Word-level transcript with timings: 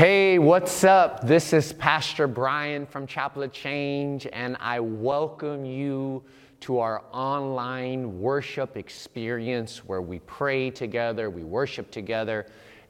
Hey, 0.00 0.38
what's 0.38 0.82
up? 0.82 1.26
This 1.26 1.52
is 1.52 1.74
Pastor 1.74 2.26
Brian 2.26 2.86
from 2.86 3.06
Chapel 3.06 3.42
of 3.42 3.52
Change, 3.52 4.26
and 4.32 4.56
I 4.58 4.80
welcome 4.80 5.66
you 5.66 6.22
to 6.60 6.78
our 6.78 7.02
online 7.12 8.18
worship 8.18 8.78
experience 8.78 9.84
where 9.84 10.00
we 10.00 10.20
pray 10.20 10.70
together, 10.70 11.28
we 11.28 11.42
worship 11.42 11.90
together, 11.90 12.46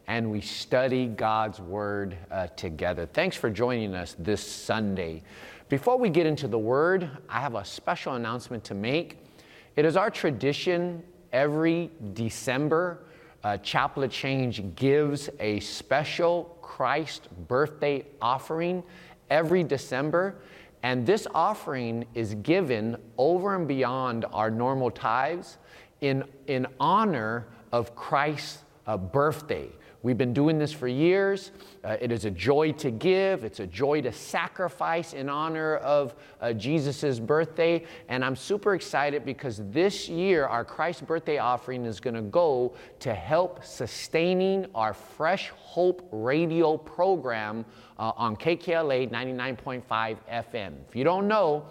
and 0.06 0.30
we 0.30 0.40
study 0.40 1.06
God's 1.06 1.58
Word 1.58 2.16
uh, 2.30 2.46
together. 2.54 3.06
Thanks 3.06 3.36
for 3.36 3.50
joining 3.50 3.92
us 3.92 4.14
this 4.16 4.40
Sunday. 4.40 5.24
Before 5.68 5.98
we 5.98 6.10
get 6.10 6.26
into 6.26 6.46
the 6.46 6.60
Word, 6.60 7.10
I 7.28 7.40
have 7.40 7.56
a 7.56 7.64
special 7.64 8.14
announcement 8.14 8.62
to 8.66 8.74
make. 8.74 9.18
It 9.74 9.84
is 9.84 9.96
our 9.96 10.10
tradition 10.10 11.02
every 11.32 11.90
December, 12.12 13.00
uh, 13.42 13.56
Chapel 13.58 14.06
Change 14.08 14.74
gives 14.76 15.30
a 15.38 15.60
special 15.60 16.56
Christ 16.60 17.28
birthday 17.48 18.04
offering 18.20 18.82
every 19.30 19.64
December. 19.64 20.36
And 20.82 21.06
this 21.06 21.26
offering 21.34 22.06
is 22.14 22.34
given 22.36 22.96
over 23.18 23.54
and 23.54 23.68
beyond 23.68 24.24
our 24.32 24.50
normal 24.50 24.90
tithes 24.90 25.58
in, 26.00 26.24
in 26.46 26.66
honor 26.78 27.46
of 27.72 27.94
Christ's 27.94 28.64
uh, 28.86 28.96
birthday. 28.96 29.68
We've 30.02 30.16
been 30.16 30.32
doing 30.32 30.58
this 30.58 30.72
for 30.72 30.88
years. 30.88 31.50
Uh, 31.84 31.98
it 32.00 32.10
is 32.10 32.24
a 32.24 32.30
joy 32.30 32.72
to 32.72 32.90
give, 32.90 33.44
it's 33.44 33.60
a 33.60 33.66
joy 33.66 34.00
to 34.00 34.12
sacrifice 34.12 35.12
in 35.12 35.28
honor 35.28 35.76
of 35.76 36.14
uh, 36.40 36.54
Jesus' 36.54 37.18
birthday. 37.18 37.84
And 38.08 38.24
I'm 38.24 38.34
super 38.34 38.74
excited 38.74 39.26
because 39.26 39.60
this 39.70 40.08
year 40.08 40.46
our 40.46 40.64
Christ 40.64 41.06
birthday 41.06 41.36
offering 41.36 41.84
is 41.84 42.00
going 42.00 42.14
to 42.14 42.22
go 42.22 42.74
to 43.00 43.12
help 43.12 43.62
sustaining 43.62 44.66
our 44.74 44.94
Fresh 44.94 45.50
Hope 45.50 46.08
radio 46.10 46.78
program 46.78 47.66
uh, 47.98 48.12
on 48.16 48.36
KKLA 48.36 49.10
99.5 49.10 50.16
FM. 50.32 50.72
If 50.88 50.96
you 50.96 51.04
don't 51.04 51.28
know, 51.28 51.66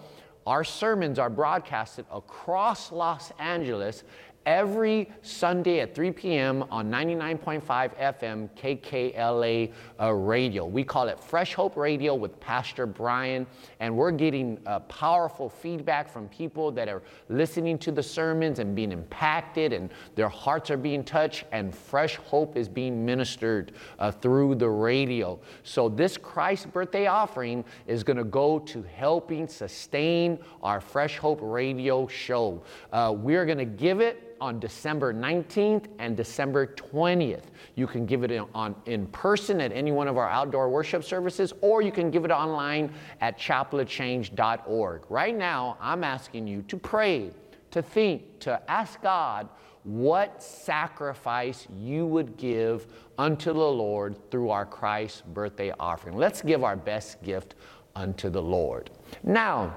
our 0.46 0.64
sermons 0.64 1.18
are 1.18 1.30
broadcasted 1.30 2.06
across 2.12 2.92
Los 2.92 3.32
Angeles 3.38 4.04
every 4.46 5.10
Sunday 5.22 5.80
at 5.80 5.94
3 5.94 6.10
p.m. 6.12 6.64
on 6.70 6.90
99.5 6.90 7.62
FM 7.96 8.48
KKLA 8.56 9.72
uh, 10.00 10.12
radio. 10.12 10.64
We 10.64 10.82
call 10.82 11.08
it 11.08 11.20
Fresh 11.20 11.54
Hope 11.54 11.76
Radio 11.76 12.14
with 12.14 12.38
Pastor 12.40 12.86
Brian, 12.86 13.46
and 13.80 13.94
we're 13.94 14.10
getting 14.10 14.58
uh, 14.66 14.80
powerful 14.80 15.48
feedback 15.48 16.08
from 16.08 16.28
people 16.28 16.72
that 16.72 16.88
are 16.88 17.02
listening 17.28 17.78
to 17.78 17.92
the 17.92 18.02
sermons 18.02 18.58
and 18.60 18.74
being 18.74 18.92
impacted, 18.92 19.72
and 19.72 19.90
their 20.14 20.28
hearts 20.28 20.70
are 20.70 20.78
being 20.78 21.04
touched, 21.04 21.44
and 21.52 21.74
fresh 21.74 22.16
hope 22.16 22.56
is 22.56 22.68
being 22.68 23.04
ministered 23.04 23.72
uh, 23.98 24.10
through 24.10 24.54
the 24.54 24.68
radio. 24.68 25.38
So, 25.64 25.88
this 25.88 26.16
Christ 26.16 26.72
birthday 26.72 27.06
offering 27.06 27.64
is 27.86 28.02
going 28.02 28.16
to 28.16 28.24
go 28.24 28.58
to 28.60 28.82
helping 28.82 29.46
sustain 29.48 30.38
our 30.62 30.80
Fresh 30.80 31.18
Hope 31.18 31.40
radio 31.42 32.06
show. 32.06 32.62
Uh, 32.92 33.14
we're 33.16 33.44
going 33.44 33.58
to 33.58 33.64
give 33.64 34.00
it 34.00 34.30
on 34.40 34.58
December 34.58 35.12
19th 35.12 35.86
and 35.98 36.16
December 36.16 36.66
20th. 36.66 37.44
You 37.74 37.86
can 37.86 38.06
give 38.06 38.22
it 38.24 38.30
in, 38.30 38.44
on, 38.54 38.74
in 38.86 39.06
person 39.08 39.60
at 39.60 39.72
any 39.72 39.92
one 39.92 40.08
of 40.08 40.16
our 40.16 40.28
outdoor 40.28 40.68
worship 40.68 41.04
services, 41.04 41.52
or 41.60 41.82
you 41.82 41.92
can 41.92 42.10
give 42.10 42.24
it 42.24 42.30
online 42.30 42.92
at 43.20 43.38
chapelofchange.org. 43.38 45.02
Right 45.08 45.36
now, 45.36 45.76
I'm 45.80 46.04
asking 46.04 46.46
you 46.46 46.62
to 46.62 46.76
pray, 46.76 47.30
to 47.70 47.82
think, 47.82 48.40
to 48.40 48.60
ask 48.70 49.00
God 49.02 49.48
what 49.84 50.42
sacrifice 50.42 51.66
you 51.78 52.06
would 52.06 52.36
give 52.36 52.86
unto 53.18 53.52
the 53.52 53.58
Lord 53.58 54.30
through 54.30 54.50
our 54.50 54.66
Christ 54.66 55.24
birthday 55.32 55.72
offering. 55.80 56.16
Let's 56.16 56.42
give 56.42 56.64
our 56.64 56.76
best 56.76 57.22
gift 57.22 57.54
unto 57.96 58.28
the 58.28 58.42
Lord. 58.42 58.90
Now, 59.22 59.74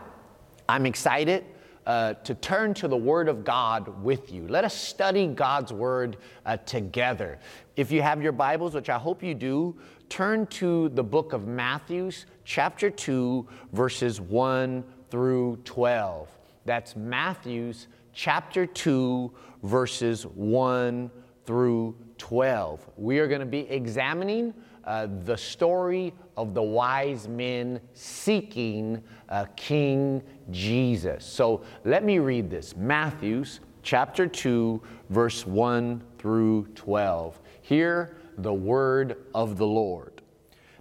I'm 0.67 0.85
excited 0.85 1.45
uh, 1.85 2.13
to 2.13 2.33
turn 2.35 2.73
to 2.75 2.87
the 2.87 2.97
Word 2.97 3.27
of 3.27 3.43
God 3.43 4.03
with 4.03 4.31
you. 4.31 4.47
Let 4.47 4.63
us 4.63 4.73
study 4.73 5.27
God's 5.27 5.73
Word 5.73 6.17
uh, 6.45 6.57
together. 6.57 7.39
If 7.75 7.91
you 7.91 8.01
have 8.01 8.21
your 8.21 8.31
Bibles, 8.31 8.73
which 8.73 8.89
I 8.89 8.97
hope 8.97 9.23
you 9.23 9.33
do, 9.33 9.75
turn 10.09 10.45
to 10.47 10.89
the 10.89 11.03
book 11.03 11.33
of 11.33 11.47
Matthew, 11.47 12.11
chapter 12.45 12.89
2, 12.89 13.47
verses 13.73 14.21
1 14.21 14.83
through 15.09 15.57
12. 15.65 16.29
That's 16.65 16.95
Matthew's 16.95 17.87
chapter 18.13 18.65
2, 18.65 19.31
verses 19.63 20.25
1 20.25 21.11
through 21.45 21.95
12. 22.17 22.89
We 22.95 23.19
are 23.19 23.27
going 23.27 23.41
to 23.41 23.45
be 23.45 23.69
examining 23.69 24.53
uh, 24.85 25.07
the 25.23 25.37
story 25.37 26.13
of 26.35 26.53
the 26.53 26.61
wise 26.61 27.27
men 27.27 27.79
seeking 27.93 29.01
uh, 29.29 29.45
King 29.55 30.21
Jesus. 30.51 31.25
So 31.25 31.63
let 31.85 32.03
me 32.03 32.19
read 32.19 32.49
this 32.49 32.75
Matthew's 32.75 33.59
chapter 33.81 34.27
2, 34.27 34.81
verse 35.09 35.45
1 35.45 36.03
through 36.17 36.67
12. 36.75 37.39
Hear 37.61 38.17
the 38.37 38.53
word 38.53 39.17
of 39.33 39.57
the 39.57 39.67
Lord. 39.67 40.21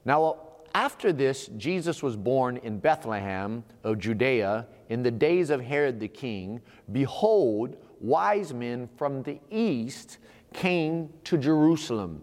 Now, 0.04 0.38
after 0.74 1.12
this, 1.12 1.48
Jesus 1.58 2.02
was 2.02 2.16
born 2.16 2.56
in 2.58 2.78
Bethlehem 2.78 3.62
of 3.84 3.98
Judea 3.98 4.66
in 4.88 5.02
the 5.02 5.10
days 5.10 5.50
of 5.50 5.60
Herod 5.60 6.00
the 6.00 6.08
king. 6.08 6.60
Behold, 6.92 7.76
wise 8.00 8.54
men 8.54 8.88
from 8.96 9.22
the 9.22 9.38
east 9.50 10.18
came 10.54 11.10
to 11.24 11.36
Jerusalem 11.36 12.22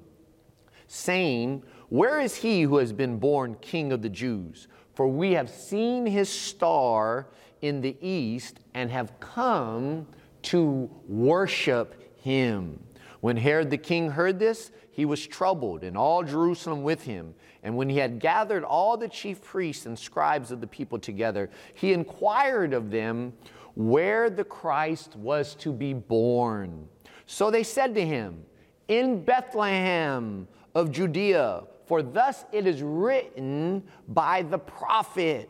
saying, 0.89 1.63
Where 1.87 2.19
is 2.19 2.35
he 2.35 2.63
who 2.63 2.77
has 2.77 2.91
been 2.91 3.17
born 3.17 3.55
king 3.61 3.93
of 3.93 4.01
the 4.01 4.09
Jews? 4.09 4.67
For 4.95 5.07
we 5.07 5.31
have 5.33 5.49
seen 5.49 6.05
his 6.05 6.27
star 6.27 7.27
in 7.61 7.79
the 7.79 7.95
east 8.01 8.59
and 8.73 8.91
have 8.91 9.17
come 9.19 10.07
to 10.41 10.89
worship 11.07 12.17
him. 12.21 12.83
When 13.21 13.37
Herod 13.37 13.69
the 13.69 13.77
king 13.77 14.09
heard 14.09 14.39
this, 14.39 14.71
he 14.91 15.05
was 15.05 15.25
troubled, 15.25 15.83
and 15.83 15.95
all 15.95 16.23
Jerusalem 16.23 16.83
with 16.83 17.03
him. 17.03 17.33
And 17.63 17.77
when 17.77 17.89
he 17.89 17.97
had 17.97 18.19
gathered 18.19 18.63
all 18.63 18.97
the 18.97 19.07
chief 19.07 19.41
priests 19.41 19.85
and 19.85 19.97
scribes 19.97 20.51
of 20.51 20.59
the 20.59 20.67
people 20.67 20.99
together, 20.99 21.49
he 21.73 21.93
inquired 21.93 22.73
of 22.73 22.89
them 22.89 23.33
where 23.75 24.29
the 24.29 24.43
Christ 24.43 25.15
was 25.15 25.55
to 25.55 25.71
be 25.71 25.93
born. 25.93 26.87
So 27.25 27.51
they 27.51 27.63
said 27.63 27.93
to 27.95 28.05
him, 28.05 28.43
In 28.87 29.23
Bethlehem 29.23 30.47
of 30.75 30.91
Judea, 30.91 31.63
for 31.85 32.01
thus 32.01 32.45
it 32.51 32.67
is 32.67 32.81
written 32.81 33.83
by 34.07 34.43
the 34.43 34.59
prophet. 34.59 35.49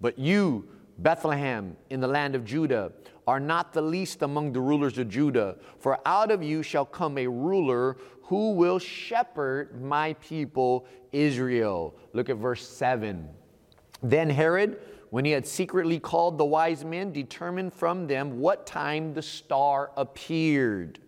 But 0.00 0.18
you, 0.18 0.68
Bethlehem, 0.98 1.76
in 1.90 2.00
the 2.00 2.08
land 2.08 2.34
of 2.34 2.44
Judah, 2.44 2.92
are 3.26 3.40
not 3.40 3.72
the 3.72 3.82
least 3.82 4.22
among 4.22 4.52
the 4.52 4.60
rulers 4.60 4.98
of 4.98 5.08
Judah, 5.08 5.56
for 5.78 5.98
out 6.06 6.30
of 6.30 6.42
you 6.42 6.62
shall 6.62 6.84
come 6.84 7.18
a 7.18 7.26
ruler 7.26 7.96
who 8.22 8.52
will 8.52 8.78
shepherd 8.78 9.80
my 9.80 10.14
people 10.14 10.86
Israel. 11.12 11.94
Look 12.12 12.28
at 12.28 12.36
verse 12.36 12.66
7. 12.66 13.28
Then 14.02 14.30
Herod, 14.30 14.80
when 15.10 15.24
he 15.24 15.30
had 15.30 15.46
secretly 15.46 16.00
called 16.00 16.38
the 16.38 16.44
wise 16.44 16.84
men, 16.84 17.12
determined 17.12 17.72
from 17.74 18.06
them 18.06 18.40
what 18.40 18.66
time 18.66 19.14
the 19.14 19.22
star 19.22 19.90
appeared. 19.96 20.98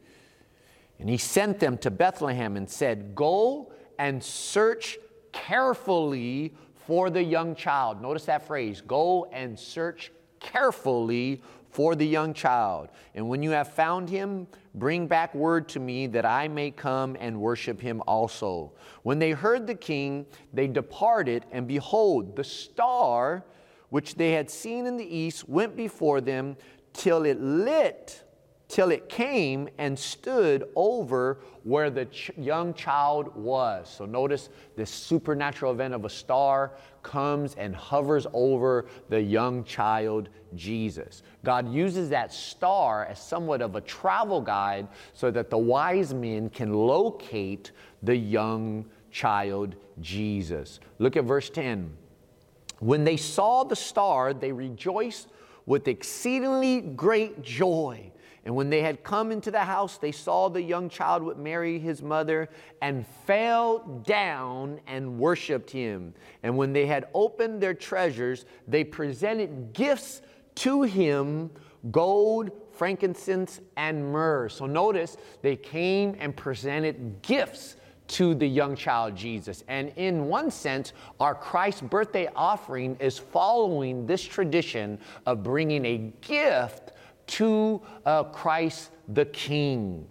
And 0.98 1.08
he 1.08 1.16
sent 1.16 1.58
them 1.60 1.76
to 1.78 1.90
Bethlehem 1.90 2.56
and 2.56 2.68
said, 2.68 3.14
Go 3.14 3.72
and 3.98 4.22
search 4.22 4.98
carefully 5.32 6.54
for 6.86 7.10
the 7.10 7.22
young 7.22 7.54
child. 7.54 8.00
Notice 8.00 8.26
that 8.26 8.46
phrase 8.46 8.80
go 8.80 9.26
and 9.32 9.58
search 9.58 10.12
carefully 10.40 11.42
for 11.70 11.96
the 11.96 12.06
young 12.06 12.32
child. 12.32 12.88
And 13.14 13.28
when 13.28 13.42
you 13.42 13.50
have 13.50 13.72
found 13.72 14.08
him, 14.08 14.46
bring 14.74 15.08
back 15.08 15.34
word 15.34 15.68
to 15.70 15.80
me 15.80 16.06
that 16.08 16.24
I 16.24 16.46
may 16.46 16.70
come 16.70 17.16
and 17.18 17.40
worship 17.40 17.80
him 17.80 18.00
also. 18.06 18.72
When 19.02 19.18
they 19.18 19.32
heard 19.32 19.66
the 19.66 19.74
king, 19.74 20.26
they 20.52 20.68
departed, 20.68 21.46
and 21.50 21.66
behold, 21.66 22.36
the 22.36 22.44
star 22.44 23.44
which 23.88 24.14
they 24.14 24.32
had 24.32 24.50
seen 24.50 24.86
in 24.86 24.96
the 24.96 25.16
east 25.16 25.48
went 25.48 25.74
before 25.74 26.20
them 26.20 26.56
till 26.92 27.24
it 27.24 27.40
lit 27.40 28.22
till 28.68 28.90
it 28.90 29.08
came 29.08 29.68
and 29.78 29.98
stood 29.98 30.64
over 30.74 31.38
where 31.64 31.90
the 31.90 32.06
ch- 32.06 32.30
young 32.36 32.72
child 32.74 33.34
was. 33.36 33.88
So 33.88 34.06
notice 34.06 34.48
this 34.76 34.90
supernatural 34.90 35.72
event 35.72 35.94
of 35.94 36.04
a 36.04 36.08
star 36.08 36.72
comes 37.02 37.54
and 37.54 37.76
hovers 37.76 38.26
over 38.32 38.86
the 39.10 39.20
young 39.20 39.64
child 39.64 40.30
Jesus. 40.54 41.22
God 41.44 41.72
uses 41.72 42.08
that 42.08 42.32
star 42.32 43.04
as 43.04 43.20
somewhat 43.20 43.60
of 43.60 43.76
a 43.76 43.80
travel 43.82 44.40
guide 44.40 44.88
so 45.12 45.30
that 45.30 45.50
the 45.50 45.58
wise 45.58 46.14
men 46.14 46.48
can 46.48 46.72
locate 46.72 47.72
the 48.02 48.16
young 48.16 48.86
child 49.10 49.76
Jesus. 50.00 50.80
Look 50.98 51.16
at 51.16 51.24
verse 51.24 51.50
10. 51.50 51.92
When 52.80 53.04
they 53.04 53.16
saw 53.16 53.64
the 53.64 53.76
star, 53.76 54.34
they 54.34 54.52
rejoiced 54.52 55.28
with 55.66 55.86
exceedingly 55.86 56.80
great 56.80 57.42
joy 57.42 58.10
And 58.44 58.54
when 58.54 58.68
they 58.68 58.82
had 58.82 59.02
come 59.02 59.32
into 59.32 59.50
the 59.50 59.60
house, 59.60 59.96
they 59.96 60.12
saw 60.12 60.48
the 60.48 60.62
young 60.62 60.90
child 60.90 61.22
with 61.22 61.38
Mary, 61.38 61.78
his 61.78 62.02
mother, 62.02 62.50
and 62.82 63.06
fell 63.26 63.78
down 64.04 64.80
and 64.86 65.18
worshiped 65.18 65.70
him. 65.70 66.12
And 66.42 66.56
when 66.56 66.72
they 66.72 66.86
had 66.86 67.08
opened 67.14 67.62
their 67.62 67.74
treasures, 67.74 68.44
they 68.68 68.84
presented 68.84 69.72
gifts 69.72 70.20
to 70.56 70.82
him 70.82 71.50
gold, 71.90 72.50
frankincense, 72.72 73.60
and 73.76 74.12
myrrh. 74.12 74.48
So 74.48 74.66
notice 74.66 75.16
they 75.42 75.56
came 75.56 76.16
and 76.18 76.36
presented 76.36 77.22
gifts 77.22 77.76
to 78.06 78.34
the 78.34 78.46
young 78.46 78.76
child 78.76 79.16
Jesus. 79.16 79.64
And 79.68 79.90
in 79.96 80.26
one 80.26 80.50
sense, 80.50 80.92
our 81.20 81.34
Christ 81.34 81.88
birthday 81.88 82.28
offering 82.36 82.96
is 83.00 83.18
following 83.18 84.06
this 84.06 84.22
tradition 84.22 84.98
of 85.26 85.42
bringing 85.42 85.84
a 85.86 86.12
gift 86.20 86.92
to 87.26 87.80
uh, 88.04 88.24
Christ 88.24 88.90
the 89.08 89.24
King. 89.26 90.06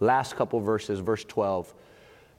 Last 0.00 0.36
couple 0.36 0.60
verses, 0.60 1.00
verse 1.00 1.24
12. 1.24 1.74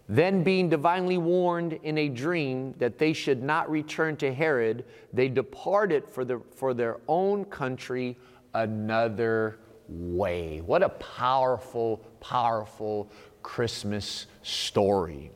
Then, 0.09 0.41
being 0.41 0.69
divinely 0.69 1.17
warned 1.17 1.73
in 1.83 1.97
a 1.97 2.07
dream 2.07 2.73
that 2.77 2.97
they 2.97 3.11
should 3.11 3.43
not 3.43 3.69
return 3.69 4.15
to 4.17 4.33
Herod, 4.33 4.85
they 5.11 5.27
departed 5.27 6.07
for, 6.07 6.23
the, 6.23 6.39
for 6.55 6.73
their 6.73 6.97
own 7.09 7.43
country 7.45 8.17
another 8.53 9.59
way. 9.89 10.61
What 10.61 10.81
a 10.81 10.89
powerful, 10.89 11.97
powerful 12.21 13.11
Christmas 13.43 14.27
story. 14.43 15.31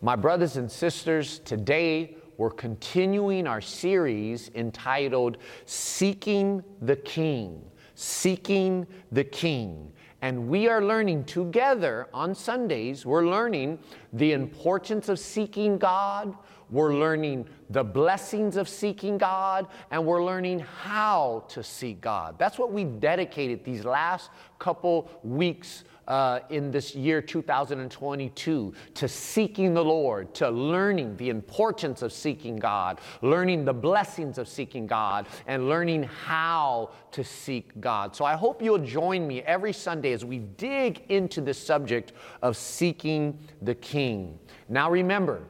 My 0.00 0.14
brothers 0.14 0.58
and 0.58 0.70
sisters, 0.70 1.40
today 1.40 2.16
we're 2.36 2.50
continuing 2.50 3.46
our 3.46 3.60
series 3.60 4.50
entitled 4.54 5.38
Seeking 5.66 6.62
the 6.82 6.96
King 6.96 7.64
seeking 7.94 8.86
the 9.12 9.24
King. 9.24 9.92
And 10.22 10.48
we 10.48 10.68
are 10.68 10.82
learning 10.82 11.24
together 11.24 12.08
on 12.14 12.34
Sundays, 12.34 13.04
we're 13.04 13.26
learning 13.26 13.78
the 14.12 14.32
importance 14.32 15.10
of 15.10 15.18
seeking 15.18 15.76
God, 15.76 16.34
we're 16.70 16.94
learning 16.94 17.46
the 17.68 17.84
blessings 17.84 18.56
of 18.56 18.68
seeking 18.68 19.18
God, 19.18 19.68
and 19.90 20.04
we're 20.04 20.24
learning 20.24 20.60
how 20.60 21.44
to 21.48 21.62
seek 21.62 22.00
God. 22.00 22.38
That's 22.38 22.58
what 22.58 22.72
we 22.72 22.84
dedicated 22.84 23.64
these 23.64 23.84
last 23.84 24.30
couple 24.58 25.10
weeks 25.22 25.84
uh, 26.08 26.40
in 26.50 26.70
this 26.70 26.94
year 26.94 27.20
2022 27.20 28.74
to 28.94 29.08
seeking 29.08 29.74
the 29.74 29.84
Lord, 29.84 30.34
to 30.34 30.50
learning 30.50 31.16
the 31.16 31.30
importance 31.30 32.02
of 32.02 32.12
seeking 32.12 32.56
God, 32.56 33.00
learning 33.22 33.64
the 33.64 33.72
blessings 33.72 34.38
of 34.38 34.48
seeking 34.48 34.86
God, 34.86 35.26
and 35.46 35.68
learning 35.68 36.04
how 36.04 36.90
to 37.12 37.24
seek 37.24 37.80
God. 37.80 38.14
So 38.14 38.24
I 38.24 38.34
hope 38.34 38.62
you'll 38.62 38.78
join 38.78 39.26
me 39.26 39.42
every 39.42 39.72
Sunday 39.72 40.12
as 40.12 40.24
we 40.24 40.38
dig 40.38 41.04
into 41.08 41.40
this 41.40 41.58
subject 41.58 42.12
of 42.42 42.56
seeking 42.56 43.38
the 43.62 43.74
King. 43.74 44.38
Now 44.68 44.90
remember, 44.90 45.42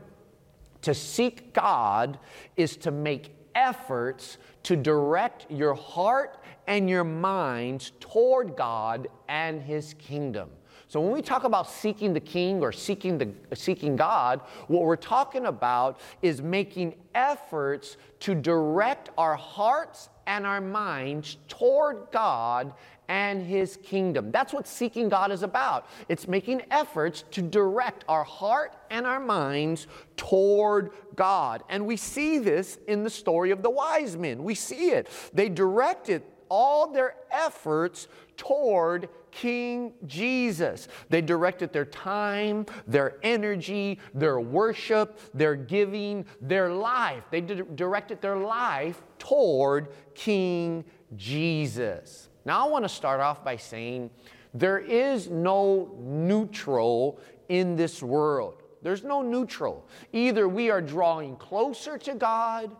to 0.83 0.93
seek 0.93 1.55
God 1.55 2.19
is 2.57 2.77
to 2.79 2.91
make 2.91 3.35
efforts 3.55 4.37
to 4.65 4.77
direct 4.77 5.51
your 5.51 5.75
heart 5.75 6.44
and 6.67 6.89
your 6.89 7.05
minds 7.05 7.93
toward 8.01 8.57
God 8.57 9.09
and 9.29 9.63
His 9.63 9.95
kingdom. 9.95 10.51
So 10.89 11.01
when 11.01 11.13
we 11.13 11.23
talk 11.23 11.45
about 11.45 11.69
seeking 11.69 12.13
the 12.13 12.21
king 12.21 12.63
or 12.63 12.71
seeking 12.71 13.19
the 13.19 13.57
seeking 13.57 13.97
God, 13.97 14.41
what 14.69 14.83
we're 14.83 14.97
talking 14.97 15.47
about 15.47 15.99
is 16.23 16.41
making 16.41 16.95
efforts 17.15 17.97
to 18.21 18.35
direct 18.35 19.11
our 19.19 19.35
hearts 19.35 20.09
and 20.27 20.47
our 20.47 20.61
minds 20.61 21.39
toward 21.49 22.07
God 22.13 22.73
and 23.09 23.45
his 23.45 23.77
kingdom. 23.79 24.31
That's 24.31 24.53
what 24.53 24.67
seeking 24.67 25.09
God 25.09 25.31
is 25.31 25.43
about. 25.43 25.89
It's 26.09 26.27
making 26.27 26.63
efforts 26.71 27.25
to 27.33 27.43
direct 27.43 28.05
our 28.09 28.25
heart 28.25 28.77
and 28.91 29.07
our 29.07 29.21
minds 29.21 29.87
toward 30.17 30.91
God. 31.15 31.63
And 31.69 31.87
we 31.87 31.97
see 31.97 32.39
this 32.39 32.79
in 32.87 33.03
the 33.03 33.11
story 33.11 33.51
of 33.51 33.63
the 33.63 33.71
wise 33.71 34.17
men. 34.17 34.43
We 34.43 34.55
see 34.55 34.91
it. 34.91 35.09
They 35.35 35.49
directed 35.49 36.23
all 36.49 36.93
their 36.93 37.17
efforts 37.31 38.09
toward 38.37 39.09
King 39.31 39.93
Jesus. 40.07 40.89
They 41.09 41.21
directed 41.21 41.73
their 41.73 41.85
time, 41.85 42.67
their 42.87 43.17
energy, 43.23 43.99
their 44.15 44.41
worship, 44.41 45.19
their 45.35 45.57
giving, 45.57 46.25
their 46.41 46.71
life. 46.71 47.25
They 47.31 47.41
directed 47.41 48.21
their 48.21 48.37
life 48.37 49.03
toward 49.19 49.89
King 50.15 50.85
Jesus. 51.17 52.29
Now, 52.45 52.67
I 52.67 52.71
want 52.71 52.85
to 52.85 52.89
start 52.89 53.21
off 53.21 53.45
by 53.45 53.57
saying 53.57 54.11
there 54.53 54.79
is 54.79 55.29
no 55.29 55.97
neutral 55.99 57.19
in 57.49 57.77
this 57.77 58.03
world. 58.03 58.63
There's 58.83 59.03
no 59.03 59.23
neutral. 59.23 59.89
Either 60.13 60.47
we 60.47 60.71
are 60.71 60.83
drawing 60.83 61.37
closer 61.37 61.99
to 61.99 62.15
God 62.15 62.71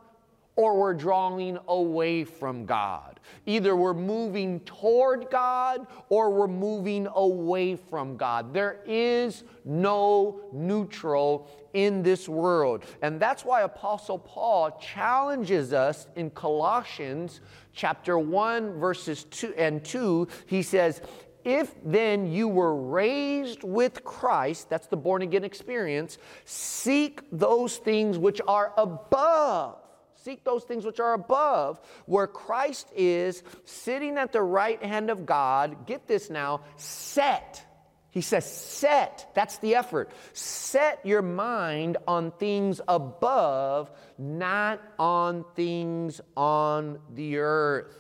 or 0.57 0.79
we're 0.79 0.95
drawing 0.95 1.59
away 1.69 2.25
from 2.25 2.65
God. 2.65 3.19
Either 3.47 3.75
we're 3.75 3.95
moving 3.95 4.61
toward 4.61 5.29
God 5.31 5.87
or 6.09 6.31
we're 6.31 6.47
moving 6.47 7.09
away 7.15 7.77
from 7.77 8.17
God. 8.17 8.55
There 8.55 8.81
is 8.87 9.43
no 9.65 10.41
neutral 10.53 11.49
in 11.73 12.03
this 12.03 12.29
world. 12.29 12.85
And 13.03 13.19
that's 13.19 13.45
why 13.45 13.63
Apostle 13.63 14.19
Paul 14.19 14.79
challenges 14.81 15.73
us 15.73 16.07
in 16.15 16.31
Colossians 16.31 17.41
chapter 17.73 18.19
1 18.19 18.79
verses 18.79 19.25
2 19.25 19.55
and 19.55 19.85
2. 19.85 20.29
He 20.47 20.63
says, 20.63 21.03
if 21.45 21.75
then 21.85 22.33
you 22.33 22.49
were 22.49 22.75
raised 22.75 23.65
with 23.65 24.03
Christ, 24.03 24.71
that's 24.71 24.87
the 24.87 24.97
born 24.97 25.21
again 25.21 25.45
experience, 25.45 26.17
seek 26.47 27.21
those 27.31 27.77
things 27.77 28.17
which 28.19 28.41
are 28.49 28.73
above 28.79 29.84
Seek 30.25 30.43
those 30.43 30.65
things 30.65 30.87
which 30.87 31.01
are 31.01 31.13
above, 31.13 31.79
where 32.07 32.27
Christ 32.27 32.89
is 32.97 33.43
sitting 33.67 34.17
at 34.17 34.33
the 34.33 34.41
right 34.41 34.83
hand 34.83 35.11
of 35.11 35.27
God. 35.27 35.87
Get 35.87 36.07
this 36.07 36.31
now, 36.31 36.63
set. 36.77 37.63
He 38.11 38.23
says, 38.23 38.51
set. 38.51 39.31
That's 39.35 39.59
the 39.59 39.75
effort. 39.75 40.13
Set 40.33 41.05
your 41.05 41.21
mind 41.21 41.99
on 42.09 42.31
things 42.31 42.81
above, 42.89 43.91
not 44.17 44.81
on 44.99 45.45
things 45.55 46.23
on 46.39 47.01
the 47.15 47.37
earth. 47.37 47.95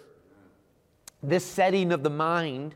This 1.22 1.44
setting 1.44 1.92
of 1.92 2.02
the 2.02 2.10
mind 2.10 2.74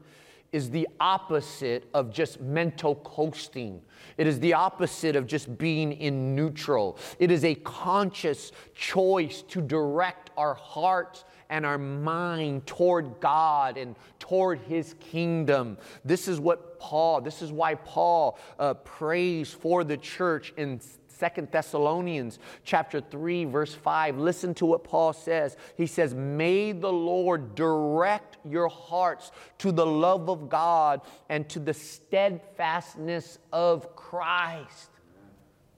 is 0.53 0.71
the 0.71 0.89
opposite 0.99 1.89
of 1.93 2.11
just 2.11 2.41
mental 2.41 2.97
coasting. 2.97 3.83
It 4.17 4.27
is 4.27 4.41
the 4.41 4.55
opposite 4.55 5.17
of 5.17 5.27
just 5.27 5.59
being 5.59 5.93
in 5.93 6.35
neutral. 6.35 6.99
It 7.19 7.31
is 7.31 7.45
a 7.45 7.55
conscious 7.55 8.53
choice 8.75 9.43
to 9.49 9.61
direct 9.61 10.31
our 10.37 10.55
hearts 10.55 11.25
and 11.51 11.65
our 11.65 11.79
mind 11.79 12.67
toward 12.67 13.21
God 13.21 13.77
and 13.77 13.97
toward 14.19 14.61
His 14.61 14.95
kingdom. 15.01 15.79
This 16.05 16.29
is 16.29 16.41
what 16.41 16.79
Paul, 16.79 17.21
this 17.21 17.43
is 17.43 17.53
why 17.53 17.75
Paul 17.75 18.39
uh, 18.59 18.75
prays 18.75 19.53
for 19.53 19.85
the 19.85 19.97
church 19.97 20.53
in 20.57 20.81
Second 21.09 21.49
Thessalonians 21.51 22.39
chapter 22.63 23.01
3 23.01 23.47
verse 23.47 23.75
5 23.75 24.19
listen 24.19 24.55
to 24.55 24.67
what 24.67 24.85
Paul 24.85 25.13
says 25.13 25.57
he 25.77 25.85
says 25.85 26.15
may 26.15 26.71
the 26.71 26.93
Lord 26.93 27.57
direct 27.57 28.28
your 28.45 28.69
hearts 28.69 29.31
to 29.59 29.73
the 29.73 29.87
love 29.87 30.29
of 30.29 30.49
God 30.49 31.01
and 31.29 31.49
to 31.49 31.59
the 31.59 31.75
steadfastness 31.75 33.39
of 33.53 33.95
Christ 33.97 34.91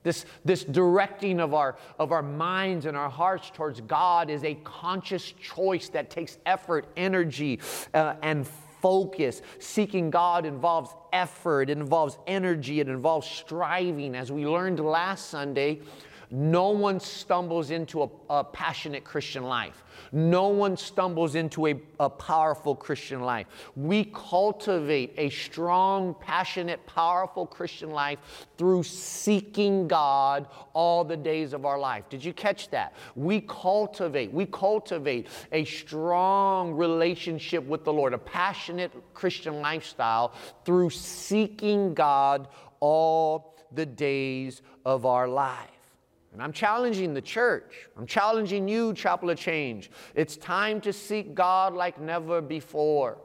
this, 0.03 0.25
this 0.45 0.65
directing 0.65 1.41
of 1.41 1.53
our, 1.53 1.77
of 1.99 2.13
our 2.13 2.23
minds 2.23 2.87
and 2.87 2.97
our 2.97 3.11
hearts 3.11 3.51
towards 3.51 3.81
God 3.83 4.31
is 4.31 4.45
a 4.45 4.55
conscious 4.65 5.33
choice 5.33 5.89
that 5.91 6.09
takes 6.09 6.39
effort, 6.47 6.87
energy, 6.97 7.61
uh, 7.93 8.15
and 8.23 8.49
focus. 8.81 9.43
Seeking 9.59 10.09
God 10.09 10.47
involves 10.47 10.95
effort, 11.13 11.69
it 11.69 11.77
involves 11.77 12.19
energy, 12.27 12.81
it 12.81 12.89
involves 12.89 13.27
striving. 13.27 14.15
As 14.15 14.33
we 14.33 14.47
learned 14.47 14.81
last 14.81 15.29
Sunday, 15.29 15.81
no 16.31 16.71
one 16.71 17.01
stumbles 17.01 17.71
into 17.71 18.05
a, 18.05 18.09
a 18.29 18.45
passionate 18.45 19.03
Christian 19.03 19.43
life. 19.43 19.83
No 20.13 20.49
one 20.49 20.77
stumbles 20.77 21.35
into 21.35 21.67
a, 21.67 21.81
a 21.99 22.09
powerful 22.09 22.77
Christian 22.77 23.21
life. 23.21 23.47
We 23.75 24.05
cultivate 24.15 25.15
a 25.17 25.31
strong, 25.31 26.15
passionate, 26.21 26.85
powerful 26.87 27.47
Christian 27.47 27.91
life 27.91 28.19
through 28.57 28.85
seeking 28.85 29.89
God 29.89 30.47
all 30.73 31.05
the 31.05 31.17
days 31.17 31.53
of 31.53 31.65
our 31.65 31.79
life. 31.79 32.09
Did 32.09 32.25
you 32.25 32.33
catch 32.33 32.71
that? 32.71 32.95
We 33.17 33.41
cultivate, 33.41 34.33
we 34.33 34.47
cultivate 34.47 35.27
a 35.51 35.65
strong 35.65 36.75
relationship 36.75 37.65
with 37.65 37.85
the 37.85 37.93
Lord, 37.93 38.15
a 38.15 38.19
passionate 38.19 38.93
Christian 39.15 39.61
lifestyle 39.61 40.35
through 40.65 40.91
seeking 40.91 41.93
God 41.93 42.49
all 42.79 43.57
the 43.73 43.87
days 43.87 44.63
of 44.85 45.07
our 45.07 45.29
life. 45.29 45.80
And 46.33 46.43
I'm 46.43 46.53
challenging 46.53 47.13
the 47.13 47.21
church. 47.21 47.89
I'm 47.97 48.07
challenging 48.07 48.69
you, 48.69 48.95
Chapel 48.95 49.31
of 49.31 49.39
Change. 49.39 49.91
It's 50.15 50.37
time 50.37 50.81
to 50.83 50.93
seek 50.93 51.35
God 51.35 51.75
like 51.75 52.01
never 52.01 52.41
before. 52.41 53.19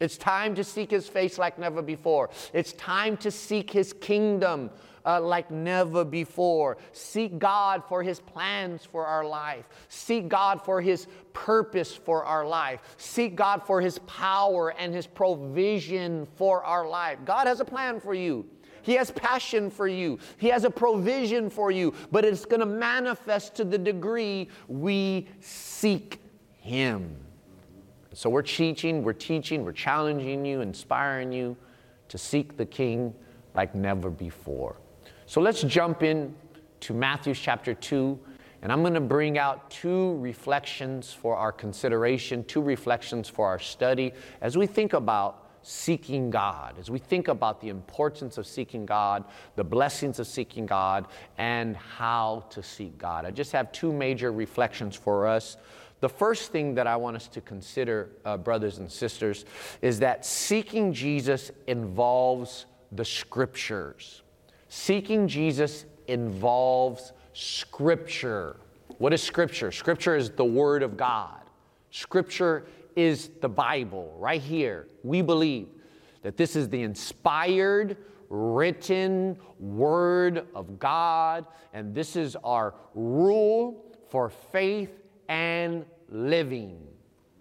It's 0.00 0.16
time 0.16 0.54
to 0.54 0.64
seek 0.64 0.90
his 0.90 1.08
face 1.08 1.38
like 1.38 1.58
never 1.58 1.82
before. 1.82 2.30
It's 2.52 2.72
time 2.74 3.16
to 3.18 3.30
seek 3.30 3.70
his 3.70 3.92
kingdom 3.92 4.70
uh, 5.06 5.20
like 5.20 5.50
never 5.50 6.04
before. 6.04 6.76
Seek 6.92 7.38
God 7.38 7.82
for 7.88 8.02
his 8.02 8.20
plans 8.20 8.84
for 8.84 9.06
our 9.06 9.24
life. 9.24 9.64
Seek 9.88 10.28
God 10.28 10.62
for 10.64 10.80
his 10.80 11.06
purpose 11.32 11.94
for 11.94 12.24
our 12.24 12.44
life. 12.44 12.80
Seek 12.98 13.36
God 13.36 13.62
for 13.62 13.80
his 13.80 13.98
power 14.00 14.70
and 14.70 14.94
his 14.94 15.06
provision 15.06 16.26
for 16.34 16.62
our 16.64 16.88
life. 16.88 17.18
God 17.24 17.46
has 17.46 17.60
a 17.60 17.64
plan 17.64 18.00
for 18.00 18.14
you. 18.14 18.44
He 18.86 18.94
has 18.94 19.10
passion 19.10 19.68
for 19.68 19.88
you. 19.88 20.20
He 20.38 20.46
has 20.46 20.62
a 20.62 20.70
provision 20.70 21.50
for 21.50 21.72
you, 21.72 21.92
but 22.12 22.24
it's 22.24 22.44
going 22.44 22.60
to 22.60 22.66
manifest 22.66 23.56
to 23.56 23.64
the 23.64 23.76
degree 23.76 24.48
we 24.68 25.26
seek 25.40 26.20
Him. 26.60 27.16
So 28.12 28.30
we're 28.30 28.42
teaching, 28.42 29.02
we're 29.02 29.12
teaching, 29.12 29.64
we're 29.64 29.72
challenging 29.72 30.46
you, 30.46 30.60
inspiring 30.60 31.32
you 31.32 31.56
to 32.06 32.16
seek 32.16 32.56
the 32.56 32.64
King 32.64 33.12
like 33.56 33.74
never 33.74 34.08
before. 34.08 34.76
So 35.26 35.40
let's 35.40 35.62
jump 35.62 36.04
in 36.04 36.32
to 36.78 36.94
Matthew 36.94 37.34
chapter 37.34 37.74
2, 37.74 38.16
and 38.62 38.70
I'm 38.70 38.82
going 38.82 38.94
to 38.94 39.00
bring 39.00 39.36
out 39.36 39.68
two 39.68 40.16
reflections 40.18 41.12
for 41.12 41.34
our 41.34 41.50
consideration, 41.50 42.44
two 42.44 42.62
reflections 42.62 43.28
for 43.28 43.48
our 43.48 43.58
study 43.58 44.12
as 44.40 44.56
we 44.56 44.68
think 44.68 44.92
about 44.92 45.45
seeking 45.68 46.30
God, 46.30 46.76
as 46.78 46.90
we 46.90 47.00
think 47.00 47.26
about 47.26 47.60
the 47.60 47.70
importance 47.70 48.38
of 48.38 48.46
seeking 48.46 48.86
God, 48.86 49.24
the 49.56 49.64
blessings 49.64 50.20
of 50.20 50.28
seeking 50.28 50.64
God, 50.64 51.08
and 51.38 51.76
how 51.76 52.44
to 52.50 52.62
seek 52.62 52.96
God. 52.98 53.24
I 53.24 53.32
just 53.32 53.50
have 53.50 53.72
two 53.72 53.92
major 53.92 54.30
reflections 54.30 54.94
for 54.94 55.26
us. 55.26 55.56
The 55.98 56.08
first 56.08 56.52
thing 56.52 56.76
that 56.76 56.86
I 56.86 56.94
want 56.94 57.16
us 57.16 57.26
to 57.26 57.40
consider, 57.40 58.10
uh, 58.24 58.36
brothers 58.36 58.78
and 58.78 58.88
sisters, 58.88 59.44
is 59.82 59.98
that 59.98 60.24
seeking 60.24 60.92
Jesus 60.92 61.50
involves 61.66 62.66
the 62.92 63.04
scriptures. 63.04 64.22
Seeking 64.68 65.26
Jesus 65.26 65.84
involves 66.06 67.12
scripture. 67.32 68.60
What 68.98 69.12
is 69.12 69.20
scripture? 69.20 69.72
Scripture 69.72 70.14
is 70.14 70.30
the 70.30 70.44
word 70.44 70.84
of 70.84 70.96
God. 70.96 71.40
Scripture 71.90 72.66
is 72.96 73.30
the 73.40 73.48
Bible, 73.48 74.14
right 74.18 74.40
here. 74.40 74.88
We 75.02 75.22
believe 75.22 75.68
that 76.22 76.36
this 76.36 76.56
is 76.56 76.68
the 76.68 76.82
inspired, 76.82 77.96
written 78.28 79.38
word 79.60 80.46
of 80.54 80.78
God, 80.78 81.46
and 81.72 81.94
this 81.94 82.16
is 82.16 82.34
our 82.42 82.74
rule 82.94 83.96
for 84.08 84.30
faith 84.30 84.90
and 85.28 85.84
living. 86.08 86.78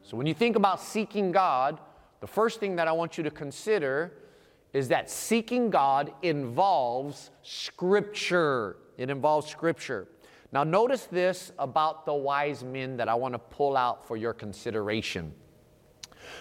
So 0.04 0.18
when 0.18 0.28
you 0.28 0.34
think 0.34 0.56
about 0.56 0.82
seeking 0.82 1.32
God, 1.32 1.80
the 2.20 2.28
first 2.28 2.60
thing 2.60 2.76
that 2.76 2.88
I 2.88 2.92
want 2.92 3.18
you 3.18 3.24
to 3.24 3.32
consider 3.32 4.14
is 4.74 4.90
that 4.90 5.10
seeking 5.10 5.70
God 5.70 6.14
involves 6.22 7.32
Scripture. 7.42 8.78
It 8.98 9.10
involves 9.10 9.48
Scripture. 9.48 10.08
Now, 10.52 10.64
notice 10.64 11.06
this 11.06 11.52
about 11.58 12.06
the 12.06 12.14
wise 12.14 12.64
men 12.64 12.98
that 12.98 13.10
I 13.10 13.16
want 13.16 13.34
to 13.34 13.40
pull 13.40 13.76
out 13.76 14.08
for 14.08 14.16
your 14.16 14.34
consideration. 14.34 15.34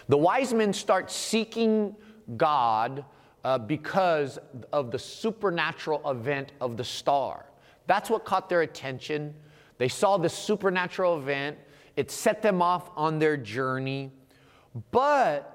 The 0.08 0.18
wise 0.18 0.52
men 0.52 0.72
start 0.72 1.10
seeking 1.10 1.96
God 2.36 3.04
uh, 3.44 3.58
because 3.58 4.38
of 4.72 4.90
the 4.90 4.98
supernatural 4.98 6.10
event 6.10 6.52
of 6.60 6.76
the 6.76 6.84
star. 6.84 7.46
That's 7.86 8.10
what 8.10 8.24
caught 8.24 8.48
their 8.48 8.62
attention. 8.62 9.34
They 9.78 9.88
saw 9.88 10.16
this 10.16 10.34
supernatural 10.34 11.18
event, 11.18 11.58
it 11.96 12.10
set 12.10 12.42
them 12.42 12.62
off 12.62 12.90
on 12.96 13.18
their 13.18 13.36
journey. 13.36 14.10
But 14.90 15.50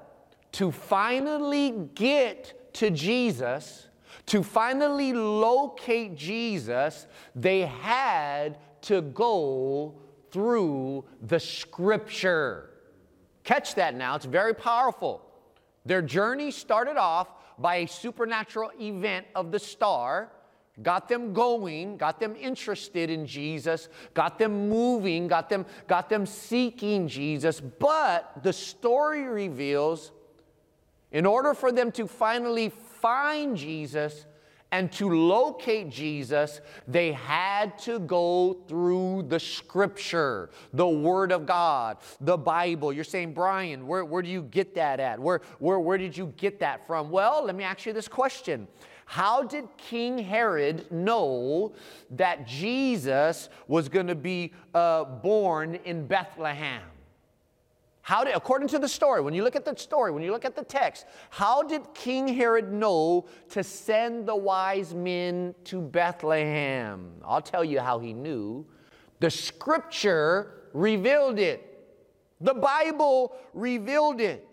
to 0.53 0.71
finally 0.71 1.73
get 1.95 2.73
to 2.75 2.91
Jesus, 2.91 3.87
to 4.27 4.43
finally 4.43 5.13
locate 5.13 6.15
Jesus, 6.15 7.07
they 7.35 7.61
had 7.61 8.57
to 8.81 9.01
go 9.01 9.95
through 10.31 11.05
the 11.21 11.39
scripture. 11.39 12.69
Catch 13.49 13.73
that 13.73 13.95
now, 13.95 14.13
it's 14.13 14.25
very 14.25 14.53
powerful. 14.53 15.25
Their 15.83 16.03
journey 16.03 16.51
started 16.51 16.97
off 16.97 17.29
by 17.57 17.77
a 17.77 17.87
supernatural 17.87 18.69
event 18.79 19.25
of 19.33 19.51
the 19.51 19.57
star 19.57 20.29
got 20.83 21.09
them 21.09 21.33
going, 21.33 21.97
got 21.97 22.19
them 22.19 22.35
interested 22.39 23.09
in 23.09 23.25
Jesus, 23.25 23.89
got 24.13 24.37
them 24.37 24.69
moving, 24.69 25.27
got 25.27 25.49
them, 25.49 25.65
got 25.87 26.09
them 26.09 26.27
seeking 26.27 27.07
Jesus. 27.07 27.59
But 27.59 28.43
the 28.43 28.53
story 28.53 29.23
reveals 29.23 30.11
in 31.11 31.25
order 31.25 31.55
for 31.55 31.71
them 31.71 31.91
to 31.93 32.05
finally 32.05 32.69
find 32.69 33.57
Jesus 33.57 34.27
and 34.71 34.91
to 34.93 35.09
locate 35.09 35.89
Jesus, 35.89 36.61
they 36.87 37.11
had 37.11 37.77
to 37.79 37.99
go 37.99 38.61
through 38.67 39.23
the 39.27 39.39
scripture, 39.39 40.51
the 40.73 40.87
Word 40.87 41.31
of 41.31 41.45
God, 41.45 41.97
the 42.21 42.37
Bible. 42.37 42.93
You're 42.93 43.03
saying, 43.03 43.33
Brian, 43.33 43.87
where, 43.87 44.05
where 44.05 44.21
do 44.21 44.29
you 44.29 44.43
get 44.43 44.75
that 44.75 44.99
at? 44.99 45.19
Where, 45.19 45.41
where, 45.57 45.79
where 45.79 45.97
did 45.97 46.15
you 46.15 46.33
get 46.37 46.59
that 46.59 46.85
from? 46.85 47.09
Well, 47.09 47.43
let 47.45 47.55
me 47.55 47.63
ask 47.63 47.85
you 47.85 47.93
this 47.93 48.07
question 48.07 48.67
how 49.05 49.41
did 49.41 49.67
King 49.75 50.19
Herod 50.19 50.91
know 50.91 51.73
that 52.11 52.45
Jesus 52.45 53.49
was 53.67 53.89
going 53.89 54.05
to 54.05 54.13
be 54.13 54.53
uh, 54.75 55.03
born 55.03 55.79
in 55.83 56.05
Bethlehem? 56.05 56.83
How 58.09 58.23
did, 58.23 58.35
according 58.35 58.69
to 58.69 58.79
the 58.79 58.87
story, 58.87 59.21
when 59.21 59.35
you 59.35 59.43
look 59.43 59.55
at 59.55 59.65
the 59.65 59.77
story, 59.77 60.11
when 60.11 60.23
you 60.23 60.31
look 60.31 60.43
at 60.43 60.55
the 60.55 60.63
text, 60.63 61.05
how 61.29 61.61
did 61.61 61.93
King 61.93 62.27
Herod 62.27 62.73
know 62.73 63.27
to 63.49 63.63
send 63.63 64.25
the 64.25 64.35
wise 64.35 64.95
men 64.95 65.53
to 65.65 65.79
Bethlehem? 65.79 67.11
I'll 67.23 67.39
tell 67.39 67.63
you 67.63 67.79
how 67.79 67.99
he 67.99 68.13
knew. 68.13 68.65
The 69.19 69.29
scripture 69.29 70.69
revealed 70.73 71.37
it, 71.37 71.87
the 72.41 72.55
Bible 72.55 73.35
revealed 73.53 74.21
it. 74.21 74.48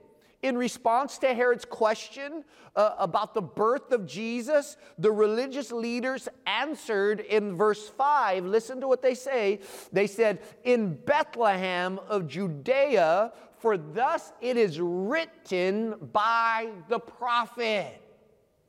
In 0.47 0.57
response 0.57 1.19
to 1.19 1.35
Herod's 1.35 1.65
question 1.65 2.45
uh, 2.77 2.95
about 3.01 3.35
the 3.35 3.43
birth 3.43 3.91
of 3.91 4.07
Jesus, 4.07 4.77
the 4.97 5.11
religious 5.11 5.73
leaders 5.73 6.29
answered 6.47 7.19
in 7.19 7.57
verse 7.57 7.89
5. 7.89 8.45
Listen 8.45 8.81
to 8.81 8.87
what 8.87 9.03
they 9.03 9.15
say. 9.15 9.59
They 9.93 10.07
said, 10.07 10.41
In 10.63 10.95
Bethlehem 11.05 11.99
of 12.09 12.29
Judea, 12.29 13.33
for 13.59 13.77
thus 13.77 14.33
it 14.41 14.57
is 14.57 14.79
written 14.79 15.97
by 16.13 16.69
the 16.89 17.01
prophet. 17.01 18.01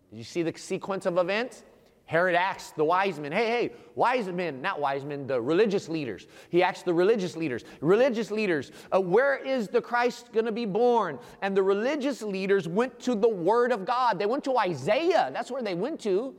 Did 0.10 0.18
you 0.18 0.24
see 0.24 0.42
the 0.42 0.58
sequence 0.58 1.06
of 1.06 1.20
events? 1.20 1.62
Herod 2.08 2.36
asked 2.36 2.78
the 2.78 2.86
wise 2.86 3.20
men, 3.20 3.34
hey, 3.34 3.48
hey, 3.48 3.72
wise 3.96 4.28
men, 4.28 4.62
not 4.62 4.80
wise 4.80 5.04
men, 5.04 5.28
the 5.28 5.40
religious 5.40 5.90
leaders. 5.90 6.26
He 6.50 6.64
asked 6.64 6.86
the 6.86 6.94
religious 6.94 7.36
leaders, 7.36 7.66
religious 7.82 8.32
leaders, 8.32 8.72
uh, 8.94 9.02
where 9.02 9.36
is 9.36 9.68
the 9.68 9.82
Christ 9.82 10.32
going 10.32 10.46
to 10.46 10.54
be 10.54 10.66
born? 10.66 11.20
And 11.42 11.56
the 11.56 11.64
religious 11.64 12.22
leaders 12.22 12.66
went 12.66 12.98
to 13.02 13.14
the 13.14 13.28
Word 13.28 13.74
of 13.74 13.86
God. 13.86 14.20
They 14.20 14.26
went 14.26 14.46
to 14.46 14.58
Isaiah. 14.58 15.30
That's 15.34 15.52
where 15.52 15.62
they 15.62 15.76
went 15.76 16.00
to. 16.02 16.34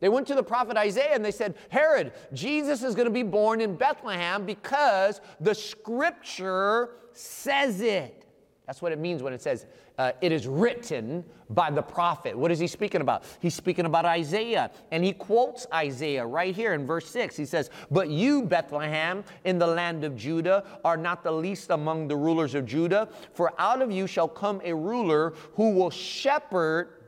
They 0.00 0.10
went 0.10 0.26
to 0.26 0.34
the 0.34 0.42
prophet 0.42 0.76
Isaiah 0.76 1.14
and 1.14 1.24
they 1.24 1.30
said, 1.30 1.54
Herod, 1.70 2.12
Jesus 2.34 2.82
is 2.82 2.94
going 2.94 3.06
to 3.06 3.10
be 3.10 3.22
born 3.22 3.62
in 3.62 3.76
Bethlehem 3.76 4.44
because 4.44 5.22
the 5.40 5.54
scripture 5.54 6.90
says 7.12 7.80
it. 7.80 8.26
That's 8.66 8.82
what 8.82 8.92
it 8.92 8.98
means 8.98 9.22
when 9.22 9.32
it 9.32 9.40
says, 9.40 9.64
uh, 9.98 10.12
it 10.20 10.32
is 10.32 10.46
written 10.46 11.24
by 11.50 11.70
the 11.70 11.82
prophet. 11.82 12.36
What 12.36 12.50
is 12.50 12.58
he 12.58 12.66
speaking 12.66 13.00
about? 13.00 13.24
He's 13.40 13.54
speaking 13.54 13.86
about 13.86 14.04
Isaiah. 14.04 14.70
And 14.90 15.04
he 15.04 15.12
quotes 15.12 15.66
Isaiah 15.72 16.26
right 16.26 16.54
here 16.54 16.74
in 16.74 16.86
verse 16.86 17.08
6. 17.08 17.36
He 17.36 17.44
says, 17.44 17.70
But 17.90 18.08
you, 18.08 18.42
Bethlehem, 18.42 19.24
in 19.44 19.58
the 19.58 19.66
land 19.66 20.04
of 20.04 20.16
Judah, 20.16 20.64
are 20.84 20.96
not 20.96 21.22
the 21.22 21.32
least 21.32 21.70
among 21.70 22.08
the 22.08 22.16
rulers 22.16 22.54
of 22.54 22.66
Judah, 22.66 23.08
for 23.32 23.52
out 23.58 23.82
of 23.82 23.92
you 23.92 24.06
shall 24.06 24.28
come 24.28 24.60
a 24.64 24.74
ruler 24.74 25.34
who 25.54 25.70
will 25.70 25.90
shepherd 25.90 27.03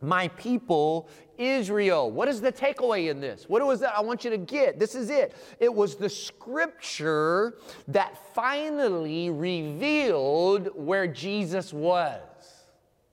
my 0.00 0.28
people 0.28 1.08
Israel. 1.40 2.10
What 2.10 2.28
is 2.28 2.40
the 2.40 2.52
takeaway 2.52 3.10
in 3.10 3.20
this? 3.20 3.48
What 3.48 3.64
was 3.64 3.80
that 3.80 3.96
I 3.96 4.00
want 4.00 4.24
you 4.24 4.30
to 4.30 4.38
get? 4.38 4.78
This 4.78 4.94
is 4.94 5.10
it. 5.10 5.34
It 5.58 5.72
was 5.74 5.96
the 5.96 6.08
scripture 6.08 7.54
that 7.88 8.16
finally 8.34 9.30
revealed 9.30 10.68
where 10.74 11.06
Jesus 11.06 11.72
was. 11.72 12.20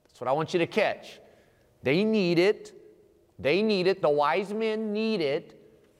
That's 0.05 0.19
what 0.19 0.27
I 0.27 0.33
want 0.33 0.53
you 0.53 0.59
to 0.59 0.67
catch. 0.67 1.19
They 1.83 2.03
need 2.03 2.37
it. 2.37 2.73
They 3.39 3.61
need 3.61 3.87
it. 3.87 4.01
The 4.01 4.09
wise 4.09 4.53
men 4.53 4.91
need 4.91 5.21
it. 5.21 5.53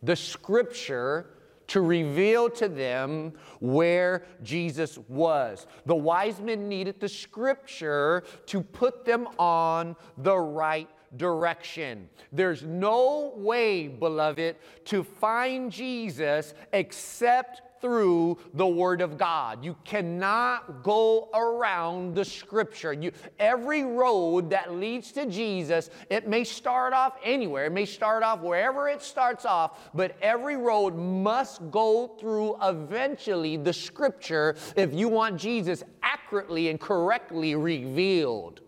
The 0.03 0.15
scripture 0.15 1.27
to 1.68 1.82
reveal 1.82 2.50
to 2.52 2.68
them 2.68 3.34
where 3.60 4.24
Jesus 4.44 4.98
was. 5.08 5.68
The 5.86 5.96
wise 5.96 6.40
men 6.40 6.68
needed 6.68 7.00
the 7.00 7.10
scripture 7.10 8.24
to 8.48 8.62
put 8.62 9.06
them 9.06 9.28
on 9.38 9.96
the 10.18 10.38
right 10.38 10.90
direction. 11.16 12.10
There's 12.32 12.64
no 12.64 13.34
way, 13.36 13.88
beloved, 13.88 14.58
to 14.86 15.04
find 15.04 15.72
Jesus 15.72 16.54
except 16.74 17.62
through 17.81 18.38
the 18.53 18.67
Word 18.67 19.01
of 19.01 19.17
God. 19.17 19.63
You 19.63 19.75
cannot 19.84 20.84
go 20.84 21.29
around 21.34 22.15
the 22.15 22.25
Scripture. 22.25 22.93
You, 22.93 23.12
every 23.39 23.84
road 23.84 24.50
that 24.50 24.74
leads 24.74 25.12
to 25.13 25.25
Jesus, 25.25 25.89
it 26.10 26.27
may 26.27 26.43
start 26.43 26.93
off 26.93 27.17
anywhere, 27.24 27.65
it 27.65 27.72
may 27.72 27.86
start 27.86 28.24
off 28.24 28.41
wherever 28.41 28.89
it 28.89 29.01
starts 29.01 29.46
off, 29.46 29.89
but 29.93 30.15
every 30.22 30.57
road 30.57 30.96
must 30.96 31.69
go 31.72 32.15
through 32.19 32.57
eventually 32.62 33.57
the 33.57 33.74
Scripture 33.74 34.55
if 34.75 34.93
you 34.93 35.07
want 35.07 35.38
Jesus 35.38 35.84
accurately 36.01 36.69
and 36.69 36.79
correctly 36.79 37.55
revealed 37.55 38.62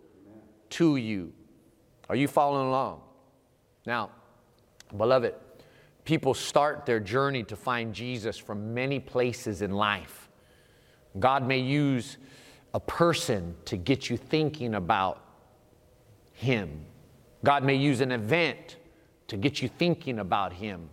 to 0.69 0.95
you. 0.95 1.33
Are 2.09 2.15
you 2.15 2.27
following 2.27 2.67
along? 2.67 3.01
Now, 3.85 4.11
beloved, 4.95 5.35
people 6.09 6.33
start 6.33 6.87
their 6.87 6.99
journey 6.99 7.43
to 7.43 7.55
find 7.55 7.93
Jesus 7.93 8.35
from 8.35 8.73
many 8.73 8.99
places 8.99 9.61
in 9.61 9.69
life. 9.69 10.27
God 11.19 11.47
may 11.47 11.59
use 11.59 12.17
a 12.73 12.79
person 12.79 13.55
to 13.65 13.77
get 13.77 14.09
you 14.09 14.17
thinking 14.17 14.73
about 14.73 15.23
Him. 16.33 16.83
God 17.43 17.63
may 17.63 17.75
use 17.75 18.01
an 18.01 18.11
event 18.11 18.77
to 19.27 19.37
get 19.37 19.61
you 19.61 19.67
thinking 19.69 20.17
about 20.17 20.51
Him. 20.51 20.89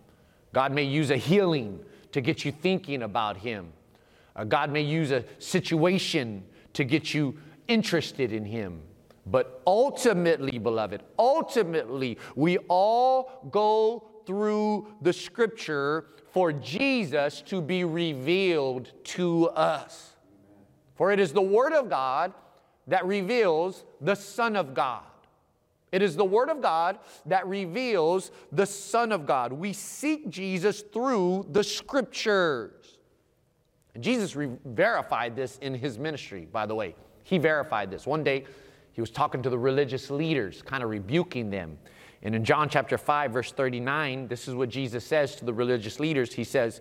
God 0.52 0.72
may 0.72 0.84
use 0.84 1.10
a 1.10 1.16
healing 1.16 1.80
to 2.12 2.20
get 2.20 2.44
you 2.44 2.52
thinking 2.52 3.02
about 3.02 3.38
Him. 3.38 3.72
Uh, 4.36 4.44
God 4.44 4.70
may 4.70 4.82
use 4.82 5.12
a 5.12 5.24
situation 5.38 6.44
to 6.74 6.84
get 6.84 7.14
you 7.14 7.38
interested 7.68 8.34
in 8.34 8.44
Him. 8.44 8.82
But 9.24 9.62
ultimately, 9.66 10.58
beloved, 10.58 11.00
ultimately, 11.18 12.18
we 12.34 12.58
all 12.68 13.48
go 13.50 14.10
through 14.26 14.88
the 15.00 15.12
scripture 15.12 16.06
for 16.32 16.52
Jesus 16.52 17.40
to 17.42 17.60
be 17.60 17.84
revealed 17.84 18.92
to 19.04 19.48
us. 19.50 20.16
For 20.94 21.12
it 21.12 21.20
is 21.20 21.32
the 21.32 21.42
Word 21.42 21.72
of 21.72 21.88
God 21.88 22.32
that 22.86 23.06
reveals 23.06 23.84
the 24.00 24.14
Son 24.14 24.56
of 24.56 24.74
God. 24.74 25.02
It 25.92 26.02
is 26.02 26.16
the 26.16 26.24
Word 26.24 26.50
of 26.50 26.60
God 26.60 26.98
that 27.26 27.46
reveals 27.46 28.30
the 28.52 28.66
Son 28.66 29.12
of 29.12 29.26
God. 29.26 29.52
We 29.52 29.72
seek 29.72 30.28
Jesus 30.28 30.82
through 30.82 31.46
the 31.52 31.64
Scriptures. 31.64 32.98
And 33.94 34.04
Jesus 34.04 34.36
re- 34.36 34.50
verified 34.66 35.36
this 35.36 35.56
in 35.62 35.74
his 35.74 35.98
ministry, 35.98 36.46
by 36.52 36.66
the 36.66 36.74
way. 36.74 36.94
He 37.24 37.38
verified 37.38 37.90
this. 37.90 38.06
One 38.06 38.22
day, 38.22 38.44
he 38.92 39.00
was 39.00 39.10
talking 39.10 39.42
to 39.42 39.48
the 39.48 39.58
religious 39.58 40.10
leaders, 40.10 40.60
kind 40.60 40.82
of 40.82 40.90
rebuking 40.90 41.48
them. 41.50 41.78
And 42.22 42.34
in 42.34 42.44
John 42.44 42.68
chapter 42.68 42.98
5, 42.98 43.32
verse 43.32 43.52
39, 43.52 44.28
this 44.28 44.48
is 44.48 44.54
what 44.54 44.68
Jesus 44.68 45.04
says 45.04 45.36
to 45.36 45.44
the 45.44 45.52
religious 45.52 46.00
leaders. 46.00 46.32
He 46.32 46.44
says, 46.44 46.80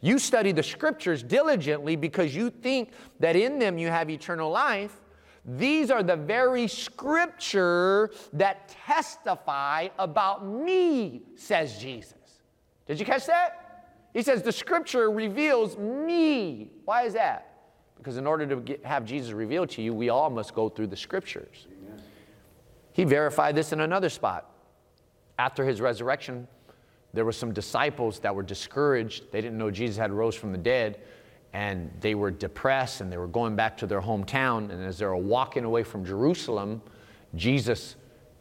You 0.00 0.18
study 0.18 0.52
the 0.52 0.62
scriptures 0.62 1.22
diligently 1.22 1.96
because 1.96 2.34
you 2.34 2.50
think 2.50 2.92
that 3.20 3.36
in 3.36 3.58
them 3.58 3.78
you 3.78 3.88
have 3.88 4.08
eternal 4.10 4.50
life. 4.50 5.00
These 5.44 5.90
are 5.90 6.02
the 6.02 6.16
very 6.16 6.66
scripture 6.66 8.10
that 8.32 8.68
testify 8.86 9.88
about 9.98 10.44
me, 10.44 11.22
says 11.36 11.78
Jesus. 11.78 12.14
Did 12.86 12.98
you 12.98 13.06
catch 13.06 13.26
that? 13.26 13.92
He 14.12 14.22
says, 14.22 14.42
The 14.42 14.52
scripture 14.52 15.10
reveals 15.10 15.76
me. 15.76 16.70
Why 16.84 17.02
is 17.02 17.14
that? 17.14 17.52
Because 17.96 18.16
in 18.16 18.26
order 18.26 18.46
to 18.46 18.56
get, 18.56 18.84
have 18.84 19.04
Jesus 19.04 19.32
revealed 19.32 19.70
to 19.70 19.82
you, 19.82 19.92
we 19.92 20.10
all 20.10 20.30
must 20.30 20.54
go 20.54 20.68
through 20.68 20.88
the 20.88 20.96
scriptures. 20.96 21.66
He 22.92 23.04
verified 23.04 23.54
this 23.54 23.72
in 23.72 23.80
another 23.80 24.08
spot 24.08 24.55
after 25.38 25.64
his 25.64 25.80
resurrection, 25.80 26.48
there 27.12 27.24
were 27.24 27.32
some 27.32 27.52
disciples 27.52 28.18
that 28.20 28.34
were 28.34 28.42
discouraged. 28.42 29.30
They 29.32 29.40
didn't 29.40 29.58
know 29.58 29.70
Jesus 29.70 29.96
had 29.96 30.12
rose 30.12 30.34
from 30.34 30.52
the 30.52 30.58
dead, 30.58 31.00
and 31.52 31.90
they 32.00 32.14
were 32.14 32.30
depressed 32.30 33.00
and 33.00 33.10
they 33.10 33.16
were 33.16 33.26
going 33.26 33.56
back 33.56 33.76
to 33.78 33.86
their 33.86 34.00
hometown. 34.00 34.70
And 34.70 34.84
as 34.84 34.98
they 34.98 35.06
were 35.06 35.16
walking 35.16 35.64
away 35.64 35.82
from 35.82 36.04
Jerusalem, 36.04 36.82
Jesus 37.34 37.96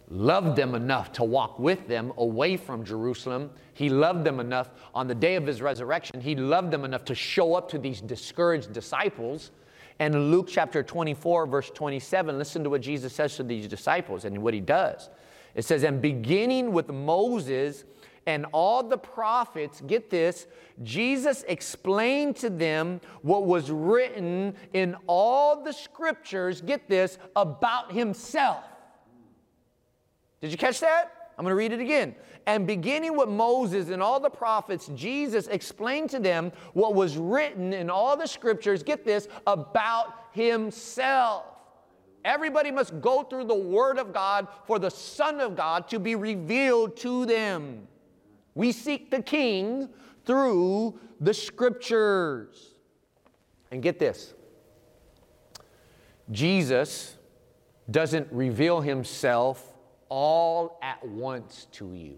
loved 0.09 0.55
them 0.55 0.75
enough 0.75 1.11
to 1.13 1.23
walk 1.23 1.57
with 1.57 1.87
them 1.87 2.11
away 2.17 2.57
from 2.57 2.83
Jerusalem. 2.83 3.49
He 3.73 3.89
loved 3.89 4.23
them 4.23 4.39
enough 4.39 4.69
on 4.93 5.07
the 5.07 5.15
day 5.15 5.35
of 5.35 5.45
his 5.45 5.61
resurrection. 5.61 6.21
He 6.21 6.35
loved 6.35 6.71
them 6.71 6.83
enough 6.83 7.05
to 7.05 7.15
show 7.15 7.55
up 7.55 7.69
to 7.69 7.77
these 7.77 8.01
discouraged 8.01 8.73
disciples. 8.73 9.51
And 9.99 10.31
Luke 10.31 10.47
chapter 10.49 10.83
24, 10.83 11.47
verse 11.47 11.71
27, 11.71 12.37
listen 12.37 12.63
to 12.63 12.69
what 12.69 12.81
Jesus 12.81 13.13
says 13.13 13.35
to 13.37 13.43
these 13.43 13.67
disciples 13.67 14.25
and 14.25 14.37
what 14.39 14.53
he 14.53 14.59
does. 14.59 15.09
It 15.55 15.63
says, 15.63 15.83
and 15.83 16.01
beginning 16.01 16.73
with 16.73 16.89
Moses 16.89 17.85
and 18.27 18.45
all 18.51 18.83
the 18.83 18.97
prophets, 18.97 19.81
get 19.81 20.09
this, 20.09 20.47
Jesus 20.83 21.43
explained 21.47 22.35
to 22.37 22.49
them 22.49 22.99
what 23.21 23.45
was 23.45 23.71
written 23.71 24.55
in 24.73 24.95
all 25.07 25.63
the 25.63 25.71
scriptures, 25.71 26.61
get 26.61 26.89
this, 26.89 27.17
about 27.35 27.91
himself. 27.93 28.63
Did 30.41 30.51
you 30.51 30.57
catch 30.57 30.81
that? 30.81 31.31
I'm 31.37 31.43
going 31.43 31.51
to 31.51 31.55
read 31.55 31.71
it 31.71 31.79
again. 31.79 32.15
And 32.47 32.67
beginning 32.67 33.17
with 33.17 33.29
Moses 33.29 33.89
and 33.89 34.01
all 34.01 34.19
the 34.19 34.29
prophets, 34.29 34.89
Jesus 34.95 35.47
explained 35.47 36.09
to 36.11 36.19
them 36.19 36.51
what 36.73 36.93
was 36.93 37.17
written 37.17 37.73
in 37.73 37.89
all 37.89 38.15
the 38.15 38.27
scriptures, 38.27 38.83
get 38.83 39.05
this, 39.05 39.27
about 39.47 40.13
himself. 40.31 41.45
Everybody 42.25 42.71
must 42.71 42.99
go 43.01 43.21
through 43.21 43.43
the 43.43 43.55
Word 43.55 43.99
of 43.99 44.11
God 44.11 44.47
for 44.65 44.79
the 44.79 44.89
Son 44.89 45.39
of 45.39 45.55
God 45.55 45.87
to 45.89 45.99
be 45.99 46.15
revealed 46.15 46.97
to 46.97 47.23
them. 47.27 47.87
We 48.55 48.71
seek 48.71 49.11
the 49.11 49.21
King 49.21 49.89
through 50.25 50.99
the 51.21 51.35
Scriptures. 51.35 52.73
And 53.69 53.83
get 53.83 53.99
this 53.99 54.33
Jesus 56.31 57.15
doesn't 57.91 58.27
reveal 58.31 58.81
Himself 58.81 59.75
all 60.09 60.79
at 60.81 61.07
once 61.07 61.67
to 61.73 61.93
you. 61.93 62.17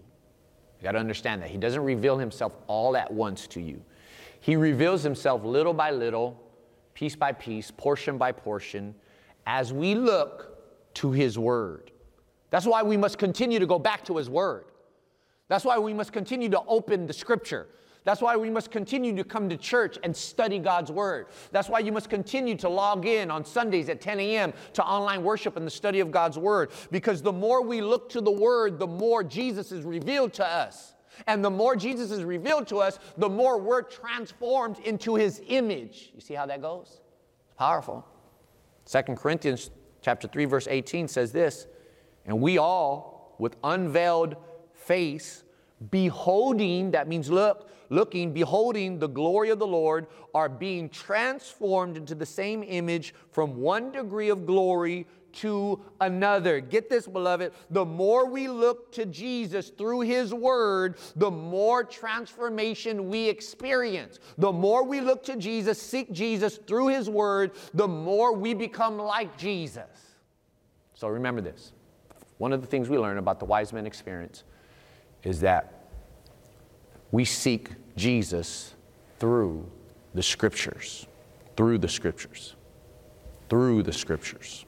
You 0.80 0.84
got 0.84 0.92
to 0.92 0.98
understand 0.98 1.42
that. 1.42 1.50
He 1.50 1.58
doesn't 1.58 1.82
reveal 1.82 2.16
Himself 2.16 2.56
all 2.66 2.96
at 2.96 3.12
once 3.12 3.46
to 3.48 3.60
you. 3.60 3.84
He 4.40 4.56
reveals 4.56 5.02
Himself 5.02 5.44
little 5.44 5.74
by 5.74 5.90
little, 5.90 6.42
piece 6.94 7.14
by 7.14 7.32
piece, 7.32 7.70
portion 7.70 8.16
by 8.16 8.32
portion 8.32 8.94
as 9.48 9.72
we 9.72 9.94
look 9.94 10.58
to 10.92 11.10
His 11.10 11.38
Word. 11.38 11.90
That's 12.50 12.66
why 12.66 12.82
we 12.82 12.98
must 12.98 13.16
continue 13.16 13.58
to 13.58 13.66
go 13.66 13.78
back 13.78 14.04
to 14.04 14.18
His 14.18 14.28
Word. 14.28 14.66
That's 15.48 15.64
why 15.64 15.78
we 15.78 15.94
must 15.94 16.12
continue 16.12 16.50
to 16.50 16.60
open 16.68 17.06
the 17.06 17.14
Scripture. 17.14 17.66
That's 18.04 18.20
why 18.20 18.36
we 18.36 18.50
must 18.50 18.70
continue 18.70 19.16
to 19.16 19.24
come 19.24 19.48
to 19.48 19.56
church 19.56 19.98
and 20.02 20.14
study 20.14 20.58
God's 20.58 20.92
Word. 20.92 21.28
That's 21.50 21.70
why 21.70 21.78
you 21.78 21.92
must 21.92 22.10
continue 22.10 22.56
to 22.56 22.68
log 22.68 23.06
in 23.06 23.30
on 23.30 23.42
Sundays 23.42 23.88
at 23.88 24.02
10 24.02 24.20
a.m. 24.20 24.52
to 24.74 24.84
online 24.84 25.24
worship 25.24 25.56
and 25.56 25.66
the 25.66 25.70
study 25.70 26.00
of 26.00 26.10
God's 26.10 26.38
Word. 26.38 26.70
Because 26.90 27.22
the 27.22 27.32
more 27.32 27.62
we 27.62 27.80
look 27.80 28.10
to 28.10 28.20
the 28.20 28.30
Word, 28.30 28.78
the 28.78 28.86
more 28.86 29.24
Jesus 29.24 29.72
is 29.72 29.82
revealed 29.84 30.34
to 30.34 30.46
us. 30.46 30.94
And 31.26 31.42
the 31.42 31.50
more 31.50 31.74
Jesus 31.74 32.10
is 32.10 32.22
revealed 32.22 32.66
to 32.68 32.76
us, 32.78 32.98
the 33.16 33.30
more 33.30 33.58
we're 33.58 33.82
transformed 33.82 34.78
into 34.80 35.14
His 35.14 35.40
image. 35.48 36.10
You 36.14 36.20
see 36.20 36.34
how 36.34 36.44
that 36.46 36.60
goes? 36.60 37.00
It's 37.46 37.54
powerful. 37.56 38.06
2 38.90 39.02
Corinthians 39.14 39.70
chapter 40.00 40.26
3 40.26 40.44
verse 40.46 40.66
18 40.68 41.08
says 41.08 41.32
this, 41.32 41.66
and 42.24 42.40
we 42.40 42.58
all 42.58 43.34
with 43.38 43.56
unveiled 43.62 44.36
face 44.72 45.44
beholding 45.90 46.90
that 46.90 47.06
means 47.06 47.30
look 47.30 47.68
looking 47.90 48.32
beholding 48.32 48.98
the 48.98 49.06
glory 49.06 49.50
of 49.50 49.58
the 49.58 49.66
Lord 49.66 50.06
are 50.34 50.48
being 50.48 50.88
transformed 50.88 51.96
into 51.96 52.14
the 52.14 52.26
same 52.26 52.62
image 52.62 53.14
from 53.30 53.56
one 53.56 53.92
degree 53.92 54.28
of 54.28 54.44
glory 54.44 55.06
to 55.34 55.80
another. 56.00 56.60
Get 56.60 56.88
this, 56.88 57.06
beloved. 57.06 57.52
The 57.70 57.84
more 57.84 58.26
we 58.26 58.48
look 58.48 58.92
to 58.92 59.06
Jesus 59.06 59.70
through 59.70 60.00
His 60.00 60.32
Word, 60.34 60.96
the 61.16 61.30
more 61.30 61.84
transformation 61.84 63.08
we 63.08 63.28
experience. 63.28 64.18
The 64.38 64.52
more 64.52 64.84
we 64.84 65.00
look 65.00 65.22
to 65.24 65.36
Jesus, 65.36 65.80
seek 65.80 66.12
Jesus 66.12 66.58
through 66.66 66.88
His 66.88 67.08
Word, 67.08 67.52
the 67.74 67.88
more 67.88 68.32
we 68.32 68.54
become 68.54 68.98
like 68.98 69.36
Jesus. 69.36 69.88
So 70.94 71.08
remember 71.08 71.40
this. 71.40 71.72
One 72.38 72.52
of 72.52 72.60
the 72.60 72.66
things 72.66 72.88
we 72.88 72.98
learn 72.98 73.18
about 73.18 73.38
the 73.38 73.44
wise 73.44 73.72
men 73.72 73.86
experience 73.86 74.44
is 75.24 75.40
that 75.40 75.88
we 77.10 77.24
seek 77.24 77.70
Jesus 77.96 78.74
through 79.18 79.68
the 80.14 80.22
Scriptures. 80.22 81.06
Through 81.56 81.78
the 81.78 81.88
Scriptures. 81.88 82.54
Through 83.48 83.82
the 83.82 83.92
Scriptures. 83.92 84.64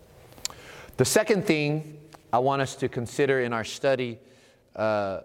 The 1.01 1.07
second 1.07 1.47
thing 1.47 1.99
I 2.31 2.41
want 2.41 2.61
us 2.61 2.75
to 2.75 2.87
consider 2.87 3.41
in 3.41 3.55
our 3.55 3.65
study 3.65 4.19
uh, 4.77 5.21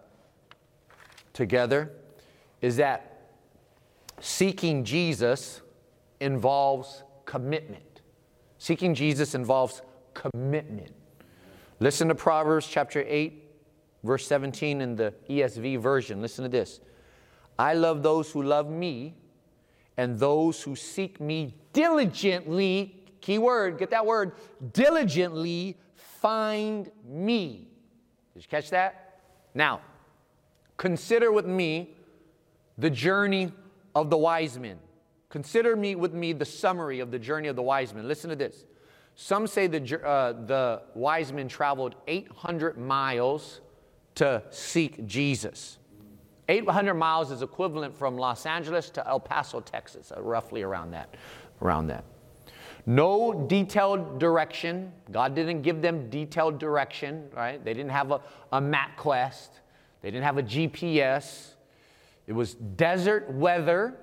together 1.34 1.92
is 2.62 2.78
that 2.78 3.34
seeking 4.22 4.86
Jesus 4.86 5.60
involves 6.22 7.04
commitment. 7.26 8.00
Seeking 8.58 8.96
Jesus 8.96 9.36
involves 9.36 9.82
commitment. 10.14 10.94
Listen 11.82 12.08
to 12.08 12.16
Proverbs 12.16 12.68
chapter 12.68 13.04
8, 13.06 13.44
verse 14.02 14.26
17 14.26 14.80
in 14.80 14.96
the 14.96 15.14
ESV 15.30 15.82
version. 15.82 16.22
Listen 16.22 16.44
to 16.44 16.50
this 16.50 16.80
I 17.60 17.74
love 17.74 18.02
those 18.02 18.32
who 18.32 18.44
love 18.44 18.70
me, 18.70 19.14
and 19.98 20.18
those 20.18 20.64
who 20.64 20.78
seek 20.78 21.20
me 21.20 21.54
diligently, 21.74 23.05
key 23.26 23.40
word, 23.40 23.80
get 23.80 23.90
that 23.90 24.06
word, 24.06 24.34
diligently 24.74 25.78
find 25.96 26.92
me. 27.04 27.68
Did 28.34 28.44
you 28.44 28.48
catch 28.48 28.70
that? 28.70 29.20
Now, 29.56 29.82
consider 30.78 31.32
with 31.32 31.48
me 31.48 31.96
the 32.78 32.90
journey 32.90 33.52
of 33.96 34.12
the 34.12 34.18
wise 34.18 34.60
men. 34.60 34.78
Consider 35.30 35.76
me 35.76 35.96
with 35.96 36.14
me 36.14 36.34
the 36.34 36.46
summary 36.46 37.00
of 37.00 37.10
the 37.10 37.18
journey 37.18 37.48
of 37.48 37.56
the 37.56 37.64
wise 37.64 37.96
men. 37.96 38.08
Listen 38.08 38.30
to 38.30 38.36
this. 38.36 38.66
Some 39.16 39.48
say 39.48 39.66
the, 39.66 40.06
uh, 40.06 40.34
the 40.46 40.84
wise 40.94 41.34
men 41.34 41.48
traveled 41.48 41.96
800 42.08 42.78
miles 42.78 43.62
to 44.16 44.44
seek 44.52 45.08
Jesus. 45.08 45.80
800 46.48 46.94
miles 46.94 47.32
is 47.32 47.42
equivalent 47.42 47.98
from 47.98 48.18
Los 48.18 48.46
Angeles 48.46 48.92
to 48.92 49.08
El 49.08 49.20
Paso, 49.20 49.62
Texas, 49.62 50.12
uh, 50.16 50.22
roughly 50.22 50.62
around 50.62 50.92
that. 50.92 51.16
Around 51.62 51.88
that. 51.88 52.04
No 52.86 53.46
detailed 53.48 54.20
direction. 54.20 54.92
God 55.12 55.34
didn't 55.36 55.64
give 55.64 55.82
them 55.82 56.10
detailed 56.10 56.60
direction, 56.60 57.28
right? 57.36 57.64
They 57.64 57.74
didn't 57.74 57.92
have 57.92 58.12
a, 58.12 58.22
a 58.52 58.62
MapQuest. 58.62 59.50
They 60.02 60.12
didn't 60.12 60.24
have 60.24 60.38
a 60.38 60.44
GPS. 60.44 61.56
It 62.28 62.34
was 62.34 62.54
desert 62.54 63.32
weather. 63.32 63.96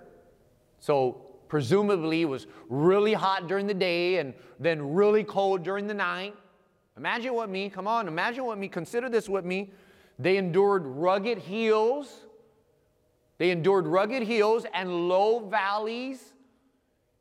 So 0.80 1.22
presumably 1.48 2.22
it 2.22 2.28
was 2.28 2.46
really 2.68 3.12
hot 3.12 3.46
during 3.46 3.66
the 3.66 3.74
day 3.74 4.18
and 4.18 4.34
then 4.58 4.94
really 4.94 5.22
cold 5.22 5.62
during 5.62 5.86
the 5.86 5.94
night. 5.94 6.34
Imagine 6.96 7.34
what 7.34 7.48
me, 7.48 7.68
come 7.70 7.86
on, 7.86 8.08
imagine 8.08 8.44
what 8.44 8.58
me, 8.58 8.68
consider 8.68 9.08
this 9.08 9.28
with 9.28 9.44
me. 9.44 9.70
They 10.18 10.36
endured 10.36 10.84
rugged 10.84 11.38
hills. 11.38 12.26
They 13.38 13.50
endured 13.50 13.86
rugged 13.86 14.22
hills 14.22 14.66
and 14.74 15.08
low 15.08 15.40
valleys. 15.48 16.31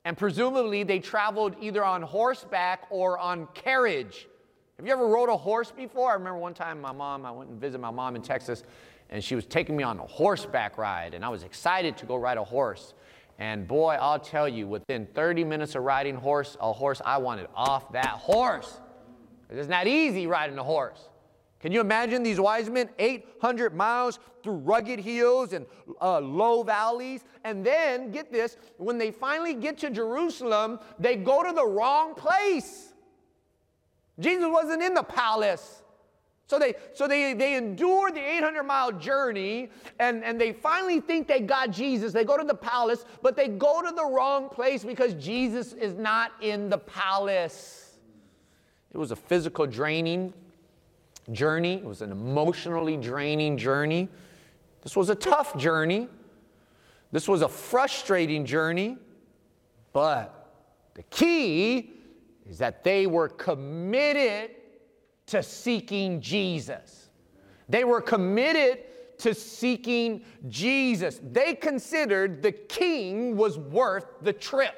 And 0.04 0.18
presumably 0.18 0.84
they 0.84 1.00
traveled 1.00 1.56
either 1.62 1.84
on 1.84 2.02
horseback 2.02 2.88
or 2.90 3.20
on 3.20 3.48
carriage. 3.54 4.28
Have 4.78 4.88
you 4.88 4.94
ever 4.94 5.08
rode 5.08 5.30
a 5.30 5.38
horse 5.38 5.72
before? 5.72 6.10
I 6.10 6.14
remember 6.14 6.40
one 6.40 6.56
time 6.56 6.82
my 6.82 6.92
mom, 6.92 7.26
I 7.26 7.32
went 7.32 7.52
and 7.52 7.62
visited 7.62 7.82
my 7.82 7.92
mom 7.92 8.16
in 8.16 8.24
Texas, 8.24 8.64
and 9.12 9.24
she 9.24 9.36
was 9.36 9.46
taking 9.46 9.78
me 9.78 9.84
on 9.84 10.00
a 10.00 10.08
horseback 10.08 10.78
ride, 10.78 11.14
and 11.14 11.24
I 11.24 11.30
was 11.30 11.44
excited 11.44 11.98
to 11.98 12.08
go 12.08 12.16
ride 12.16 12.38
a 12.38 12.44
horse. 12.44 12.96
And 13.38 13.68
boy, 13.68 13.98
I'll 14.00 14.20
tell 14.20 14.50
you, 14.50 14.68
within 14.68 15.08
30 15.14 15.44
minutes 15.44 15.76
of 15.76 15.84
riding 15.84 16.16
horse, 16.16 16.58
a 16.60 16.74
horse, 16.74 17.02
I 17.06 17.18
wanted 17.18 17.48
off 17.56 17.92
that 17.92 18.08
horse. 18.08 18.80
It's 19.52 19.70
not 19.70 19.86
easy 19.86 20.26
riding 20.26 20.58
a 20.58 20.64
horse. 20.64 21.10
Can 21.62 21.72
you 21.72 21.80
imagine 21.80 22.24
these 22.24 22.40
wise 22.40 22.70
men 22.70 22.90
800 22.98 23.76
miles 23.76 24.20
through 24.42 24.56
rugged 24.56 25.00
hills 25.00 25.54
and 25.54 25.66
uh, 26.02 26.20
low 26.20 26.64
valleys? 26.64 27.24
And 27.44 27.64
then, 27.64 28.12
get 28.12 28.32
this, 28.32 28.58
when 28.78 28.98
they 28.98 29.12
finally 29.12 29.54
get 29.54 29.78
to 29.80 29.92
Jerusalem, 29.92 30.80
they 30.98 31.16
go 31.16 31.44
to 31.44 31.54
the 31.54 31.66
wrong 31.66 32.16
place. 32.16 32.94
Jesus 34.20 34.48
wasn't 34.48 34.82
in 34.82 34.96
the 34.96 35.04
palace. 35.04 35.84
So 36.48 36.60
they, 36.60 36.74
so 36.94 37.08
they, 37.08 37.34
they 37.34 37.56
endure 37.56 38.12
the 38.12 38.20
800 38.20 38.64
mile 38.64 38.92
journey 38.92 39.70
and, 40.00 40.22
and 40.22 40.42
they 40.42 40.52
finally 40.52 41.00
think 41.00 41.28
they 41.28 41.40
got 41.40 41.72
Jesus. 41.72 42.12
They 42.12 42.26
go 42.26 42.38
to 42.38 42.44
the 42.44 42.54
palace, 42.56 43.06
but 43.22 43.38
they 43.38 43.48
go 43.48 43.82
to 43.82 43.96
the 43.96 44.06
wrong 44.06 44.50
place 44.50 44.84
because 44.84 45.14
Jesus 45.14 45.72
is 45.72 45.94
not 45.94 46.34
in 46.42 46.70
the 46.70 46.78
palace. 46.78 47.96
It 48.94 48.98
was 48.98 49.12
a 49.12 49.16
physical 49.16 49.66
draining 49.66 50.34
journey, 51.32 51.76
it 51.76 51.84
was 51.84 52.02
an 52.02 52.12
emotionally 52.12 52.98
draining 52.98 53.58
journey. 53.58 54.10
This 54.82 54.96
was 54.96 55.10
a 55.10 55.16
tough 55.16 55.58
journey. 55.58 56.08
This 57.12 57.28
was 57.28 57.42
a 57.42 57.48
frustrating 57.48 58.46
journey. 58.46 58.98
But 59.94 60.52
the 60.94 61.04
key 61.04 61.92
is 62.50 62.58
that 62.58 62.84
they 62.84 63.08
were 63.08 63.30
committed 63.30 64.52
to 65.28 65.44
seeking 65.44 66.22
Jesus. 66.22 67.10
They 67.70 67.84
were 67.84 68.02
committed 68.02 68.80
to 69.20 69.34
seeking 69.34 70.24
Jesus. 70.50 71.20
They 71.24 71.54
considered 71.54 72.42
the 72.42 72.52
king 72.52 73.38
was 73.38 73.58
worth 73.58 74.06
the 74.22 74.34
trip. 74.34 74.76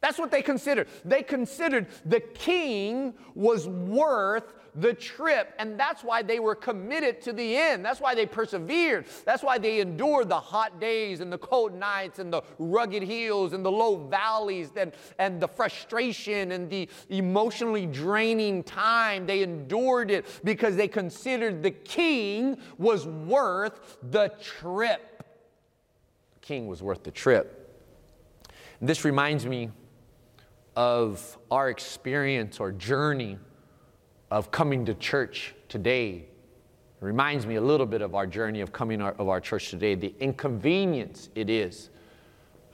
That's 0.00 0.18
what 0.18 0.30
they 0.30 0.42
considered. 0.42 0.88
They 1.04 1.22
considered 1.22 1.88
the 2.06 2.20
king 2.20 3.14
was 3.34 3.68
worth 3.68 4.54
the 4.74 4.94
trip. 4.94 5.54
And 5.58 5.78
that's 5.78 6.02
why 6.02 6.22
they 6.22 6.38
were 6.38 6.54
committed 6.54 7.20
to 7.22 7.32
the 7.32 7.56
end. 7.56 7.84
That's 7.84 8.00
why 8.00 8.14
they 8.14 8.26
persevered. 8.26 9.06
That's 9.24 9.42
why 9.42 9.58
they 9.58 9.80
endured 9.80 10.28
the 10.28 10.40
hot 10.40 10.80
days 10.80 11.20
and 11.20 11.32
the 11.32 11.38
cold 11.38 11.74
nights 11.74 12.18
and 12.18 12.32
the 12.32 12.42
rugged 12.58 13.02
hills 13.02 13.52
and 13.52 13.64
the 13.64 13.70
low 13.70 13.96
valleys 13.96 14.70
and, 14.76 14.92
and 15.18 15.40
the 15.40 15.48
frustration 15.48 16.52
and 16.52 16.70
the 16.70 16.88
emotionally 17.08 17.86
draining 17.86 18.62
time. 18.62 19.26
They 19.26 19.42
endured 19.42 20.10
it 20.10 20.26
because 20.44 20.76
they 20.76 20.88
considered 20.88 21.62
the 21.62 21.70
king 21.70 22.58
was 22.78 23.06
worth 23.06 23.98
the 24.10 24.32
trip. 24.40 25.24
The 26.34 26.40
king 26.40 26.66
was 26.66 26.82
worth 26.82 27.02
the 27.02 27.10
trip. 27.10 27.56
This 28.80 29.04
reminds 29.04 29.44
me 29.44 29.70
of 30.74 31.36
our 31.50 31.68
experience 31.68 32.60
or 32.60 32.72
journey 32.72 33.38
of 34.30 34.50
coming 34.50 34.84
to 34.86 34.94
church 34.94 35.54
today. 35.68 36.24
Reminds 37.00 37.46
me 37.46 37.56
a 37.56 37.60
little 37.60 37.86
bit 37.86 38.02
of 38.02 38.14
our 38.14 38.26
journey 38.26 38.60
of 38.60 38.72
coming 38.72 39.00
our, 39.00 39.12
of 39.12 39.28
our 39.28 39.40
church 39.40 39.70
today, 39.70 39.94
the 39.94 40.14
inconvenience 40.20 41.30
it 41.34 41.48
is 41.48 41.90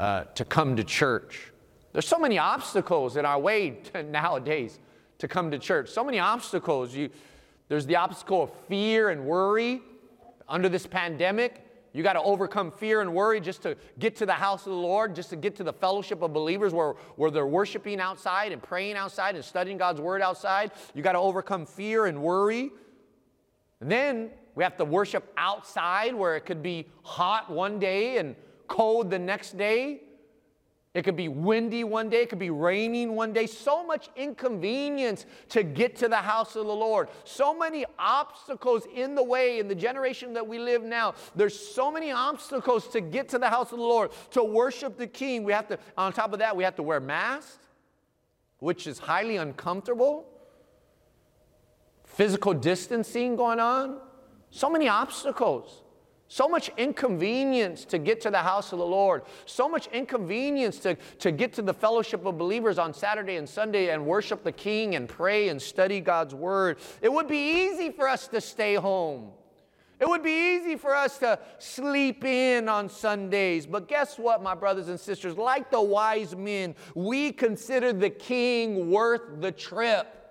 uh, 0.01 0.25
to 0.35 0.45
come 0.45 0.77
to 0.77 0.85
church. 0.85 1.53
There's 1.92 2.09
so 2.09 2.19
many 2.19 2.37
obstacles 2.37 3.16
in 3.16 3.25
our 3.25 3.38
way 3.38 3.71
to, 3.92 4.03
nowadays 4.03 4.79
to 5.19 5.29
come 5.29 5.51
to 5.51 5.59
church. 5.59 5.88
So 5.88 6.05
many 6.05 6.19
obstacles. 6.19 6.95
You, 6.95 7.09
there's 7.69 7.87
the 7.87 7.97
obstacle 7.97 8.45
of 8.45 8.53
fear 8.69 9.11
and 9.11 9.25
worry 9.25 9.81
under 10.49 10.69
this 10.69 10.87
pandemic. 10.87 11.65
You 11.97 12.03
got 12.03 12.13
to 12.13 12.23
overcome 12.23 12.73
fear 12.73 13.01
and 13.01 13.15
worry 13.15 13.41
just 13.41 13.63
to 13.63 13.75
get 13.99 14.17
to 14.17 14.27
the 14.27 14.35
house 14.35 14.67
of 14.67 14.73
the 14.73 14.79
Lord, 14.79 15.15
just 15.15 15.31
to 15.31 15.37
get 15.37 15.57
to 15.57 15.65
the 15.65 15.73
fellowship 15.73 16.21
of 16.21 16.31
believers 16.31 16.75
where, 16.75 16.93
where 17.17 17.31
they're 17.31 17.47
worshiping 17.47 18.01
outside 18.01 18.53
and 18.53 18.63
praying 18.63 18.97
outside 18.97 19.35
and 19.35 19.43
studying 19.43 19.79
God's 19.79 19.99
word 19.99 20.21
outside. 20.21 20.73
You 20.93 21.03
got 21.03 21.13
to 21.13 21.19
overcome 21.19 21.65
fear 21.65 22.05
and 22.05 22.21
worry. 22.21 22.71
And 23.81 23.91
then 23.91 24.31
we 24.55 24.63
have 24.63 24.77
to 24.77 24.85
worship 24.85 25.33
outside 25.39 26.15
where 26.15 26.37
it 26.37 26.43
could 26.43 26.63
be 26.63 26.87
hot 27.03 27.49
one 27.49 27.79
day 27.79 28.19
and 28.19 28.37
cold 28.69 29.09
the 29.09 29.19
next 29.19 29.57
day. 29.57 30.03
It 30.97 31.05
could 31.05 31.15
be 31.15 31.29
windy 31.29 31.85
one 31.85 32.09
day, 32.09 32.23
it 32.23 32.31
could 32.31 32.39
be 32.39 32.49
raining 32.49 33.15
one 33.15 33.35
day. 33.35 33.47
So 33.47 33.87
much 33.87 34.09
inconvenience 34.17 35.27
to 35.51 35.63
get 35.63 35.95
to 35.97 36.09
the 36.09 36.17
house 36.17 36.57
of 36.57 36.65
the 36.65 36.73
Lord. 36.73 37.11
So 37.25 37.55
many 37.55 37.85
obstacles 37.99 38.85
in 38.95 39.15
the 39.15 39.23
way 39.23 39.59
in 39.59 39.69
the 39.69 39.75
generation 39.75 40.33
that 40.33 40.49
we 40.49 40.59
live 40.59 40.83
now. 40.83 41.13
There's 41.35 41.55
so 41.55 41.93
many 41.93 42.13
obstacles 42.13 42.89
to 42.89 43.03
get 43.03 43.29
to 43.29 43.39
the 43.39 43.51
house 43.51 43.73
of 43.73 43.79
the 43.79 43.85
Lord, 43.85 44.11
to 44.31 44.43
worship 44.43 44.97
the 44.97 45.07
King. 45.07 45.45
We 45.45 45.53
have 45.53 45.69
to, 45.69 45.79
on 45.99 46.15
top 46.15 46.33
of 46.33 46.39
that, 46.39 46.57
we 46.57 46.65
have 46.65 46.77
to 46.77 46.83
wear 46.83 46.99
masks, 46.99 47.59
which 48.61 48.87
is 48.87 48.99
highly 48.99 49.37
uncomfortable. 49.37 50.27
Physical 52.07 52.55
distancing 52.55 53.37
going 53.37 53.61
on. 53.61 54.01
So 54.51 54.71
many 54.71 54.89
obstacles. 54.89 55.83
So 56.29 56.49
much 56.49 56.71
inconvenience 56.77 57.85
to 57.87 57.99
get 57.99 58.21
to 58.23 58.31
the 58.31 58.39
house 58.39 58.73
of 58.73 58.79
the 58.79 58.87
Lord. 58.87 59.23
So 59.45 59.69
much 59.69 59.87
inconvenience 59.89 60.79
to, 60.81 60.97
to 61.21 61.31
get 61.31 61.53
to 61.55 61.62
the 61.62 61.75
fellowship 61.75 62.27
of 62.27 62.37
believers 62.37 62.79
on 62.79 62.93
Saturday 62.93 63.37
and 63.37 63.49
Sunday 63.49 63.91
and 63.91 64.05
worship 64.05 64.43
the 64.43 64.53
King 64.53 64.97
and 64.97 65.09
pray 65.09 65.49
and 65.49 65.62
study 65.62 66.01
God's 66.01 66.35
Word. 66.35 66.79
It 67.01 67.12
would 67.12 67.29
be 67.29 67.69
easy 67.69 67.91
for 67.91 68.09
us 68.09 68.27
to 68.29 68.41
stay 68.41 68.75
home. 68.75 69.31
It 69.99 70.09
would 70.09 70.23
be 70.23 70.57
easy 70.57 70.77
for 70.77 70.95
us 70.95 71.17
to 71.19 71.39
sleep 71.59 72.23
in 72.25 72.69
on 72.69 72.91
Sundays. 72.91 73.65
But 73.65 73.89
guess 73.89 74.19
what, 74.19 74.43
my 74.43 74.55
brothers 74.55 74.89
and 74.89 75.01
sisters? 75.01 75.39
Like 75.39 75.71
the 75.71 75.81
wise 75.81 76.37
men, 76.37 76.75
we 76.95 77.33
consider 77.33 77.93
the 77.93 78.11
King 78.11 78.91
worth 78.91 79.41
the 79.41 79.53
trip. 79.53 80.26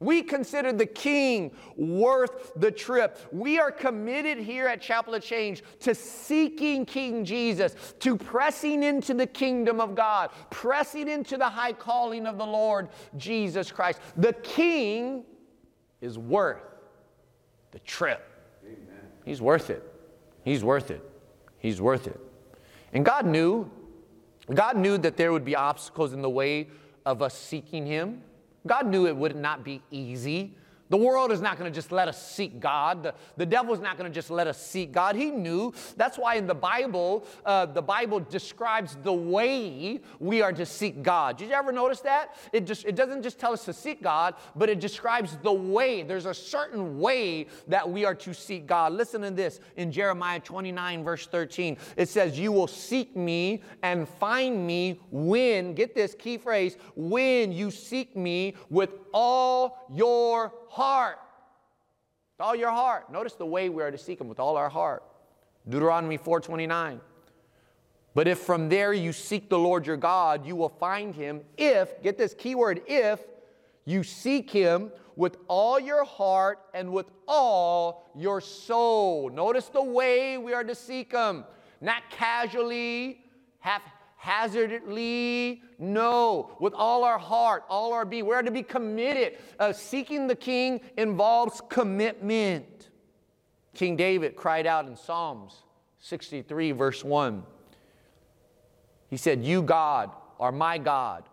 We 0.00 0.22
consider 0.22 0.72
the 0.72 0.86
king 0.86 1.52
worth 1.76 2.52
the 2.56 2.70
trip. 2.70 3.18
We 3.32 3.58
are 3.58 3.70
committed 3.70 4.38
here 4.38 4.66
at 4.66 4.80
Chapel 4.80 5.14
of 5.14 5.22
Change 5.22 5.62
to 5.80 5.94
seeking 5.94 6.86
King 6.86 7.22
Jesus, 7.22 7.74
to 8.00 8.16
pressing 8.16 8.82
into 8.82 9.12
the 9.12 9.26
kingdom 9.26 9.78
of 9.78 9.94
God, 9.94 10.30
pressing 10.48 11.06
into 11.06 11.36
the 11.36 11.48
high 11.48 11.74
calling 11.74 12.26
of 12.26 12.38
the 12.38 12.46
Lord 12.46 12.88
Jesus 13.18 13.70
Christ. 13.70 14.00
The 14.16 14.32
king 14.32 15.24
is 16.00 16.18
worth 16.18 16.62
the 17.72 17.78
trip. 17.80 18.26
Amen. 18.64 18.78
He's 19.26 19.42
worth 19.42 19.68
it. 19.68 19.82
He's 20.44 20.64
worth 20.64 20.90
it. 20.90 21.04
He's 21.58 21.78
worth 21.78 22.06
it. 22.06 22.18
And 22.94 23.04
God 23.04 23.26
knew, 23.26 23.70
God 24.52 24.78
knew 24.78 24.96
that 24.96 25.18
there 25.18 25.30
would 25.30 25.44
be 25.44 25.54
obstacles 25.54 26.14
in 26.14 26.22
the 26.22 26.30
way 26.30 26.68
of 27.04 27.20
us 27.20 27.36
seeking 27.36 27.84
him. 27.84 28.22
God 28.66 28.86
knew 28.86 29.06
it 29.06 29.16
would 29.16 29.36
not 29.36 29.64
be 29.64 29.82
easy 29.90 30.54
The 30.90 30.96
world 30.96 31.30
is 31.30 31.40
not 31.40 31.56
going 31.56 31.70
to 31.70 31.74
just 31.74 31.92
let 31.92 32.08
us 32.08 32.30
seek 32.30 32.60
God. 32.60 33.04
The, 33.04 33.14
the 33.36 33.46
devil 33.46 33.72
is 33.72 33.80
not 33.80 33.96
going 33.96 34.10
to 34.10 34.14
just 34.14 34.30
let 34.30 34.46
us 34.48 34.60
seek 34.60 34.92
God. 34.92 35.14
He 35.14 35.30
knew. 35.30 35.72
That's 35.96 36.18
why 36.18 36.34
in 36.34 36.46
the 36.46 36.54
Bible, 36.54 37.24
uh, 37.46 37.66
the 37.66 37.80
Bible 37.80 38.20
describes 38.20 38.96
the 39.02 39.12
way 39.12 40.00
we 40.18 40.42
are 40.42 40.52
to 40.52 40.66
seek 40.66 41.02
God. 41.02 41.38
Did 41.38 41.48
you 41.48 41.54
ever 41.54 41.70
notice 41.70 42.00
that? 42.00 42.36
It, 42.52 42.66
just, 42.66 42.84
it 42.84 42.96
doesn't 42.96 43.22
just 43.22 43.38
tell 43.38 43.52
us 43.52 43.64
to 43.66 43.72
seek 43.72 44.02
God, 44.02 44.34
but 44.56 44.68
it 44.68 44.80
describes 44.80 45.38
the 45.42 45.52
way. 45.52 46.02
There's 46.02 46.26
a 46.26 46.34
certain 46.34 46.98
way 46.98 47.46
that 47.68 47.88
we 47.88 48.04
are 48.04 48.14
to 48.16 48.34
seek 48.34 48.66
God. 48.66 48.92
Listen 48.92 49.22
to 49.22 49.30
this 49.30 49.60
in 49.76 49.92
Jeremiah 49.92 50.40
29, 50.40 51.04
verse 51.04 51.26
13. 51.28 51.76
It 51.96 52.08
says, 52.08 52.36
You 52.36 52.50
will 52.50 52.66
seek 52.66 53.16
me 53.16 53.62
and 53.84 54.08
find 54.08 54.66
me 54.66 55.00
when, 55.12 55.74
get 55.74 55.94
this 55.94 56.16
key 56.18 56.36
phrase, 56.36 56.76
when 56.96 57.52
you 57.52 57.70
seek 57.70 58.16
me 58.16 58.54
with 58.68 58.90
all 59.12 59.86
your 59.88 60.52
heart. 60.70 61.18
With 62.38 62.46
all 62.46 62.56
your 62.56 62.70
heart. 62.70 63.12
Notice 63.12 63.34
the 63.34 63.46
way 63.46 63.68
we 63.68 63.82
are 63.82 63.90
to 63.90 63.98
seek 63.98 64.20
him 64.20 64.28
with 64.28 64.40
all 64.40 64.56
our 64.56 64.70
heart. 64.70 65.02
Deuteronomy 65.68 66.16
4:29. 66.16 67.00
But 68.14 68.26
if 68.26 68.38
from 68.38 68.68
there 68.68 68.92
you 68.92 69.12
seek 69.12 69.48
the 69.48 69.58
Lord 69.58 69.86
your 69.86 69.96
God, 69.96 70.44
you 70.44 70.56
will 70.56 70.68
find 70.68 71.14
him 71.14 71.42
if, 71.56 72.02
get 72.02 72.18
this 72.18 72.34
keyword, 72.34 72.82
if 72.86 73.20
you 73.84 74.02
seek 74.02 74.50
him 74.50 74.90
with 75.16 75.36
all 75.48 75.78
your 75.78 76.04
heart 76.04 76.58
and 76.74 76.92
with 76.92 77.10
all 77.28 78.10
your 78.16 78.40
soul. 78.40 79.30
Notice 79.30 79.68
the 79.68 79.82
way 79.82 80.38
we 80.38 80.52
are 80.54 80.64
to 80.64 80.74
seek 80.74 81.12
him, 81.12 81.44
not 81.80 82.02
casually, 82.10 83.20
half 83.60 83.82
hazardly. 84.20 85.62
No, 85.78 86.54
with 86.60 86.74
all 86.74 87.04
our 87.04 87.18
heart, 87.18 87.64
all 87.70 87.94
our 87.94 88.04
being. 88.04 88.26
We're 88.26 88.42
to 88.42 88.50
be 88.50 88.62
committed. 88.62 89.38
Uh, 89.58 89.72
seeking 89.72 90.26
the 90.26 90.36
king 90.36 90.82
involves 90.98 91.62
commitment. 91.70 92.90
King 93.72 93.96
David 93.96 94.36
cried 94.36 94.66
out 94.66 94.86
in 94.86 94.94
Psalms 94.94 95.62
63, 96.00 96.72
verse 96.72 97.02
1. 97.02 97.42
He 99.08 99.16
said, 99.16 99.42
You, 99.42 99.62
God, 99.62 100.10
are 100.38 100.52
my 100.52 100.76
God. 100.76 101.24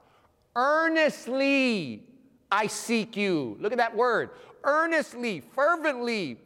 Earnestly 0.55 2.03
I 2.49 2.67
seek 2.67 3.17
you. 3.17 3.57
Look 3.59 3.73
at 3.73 3.79
that 3.79 3.97
word. 3.97 4.29
Earnestly, 4.63 5.41
fervently, 5.53 6.39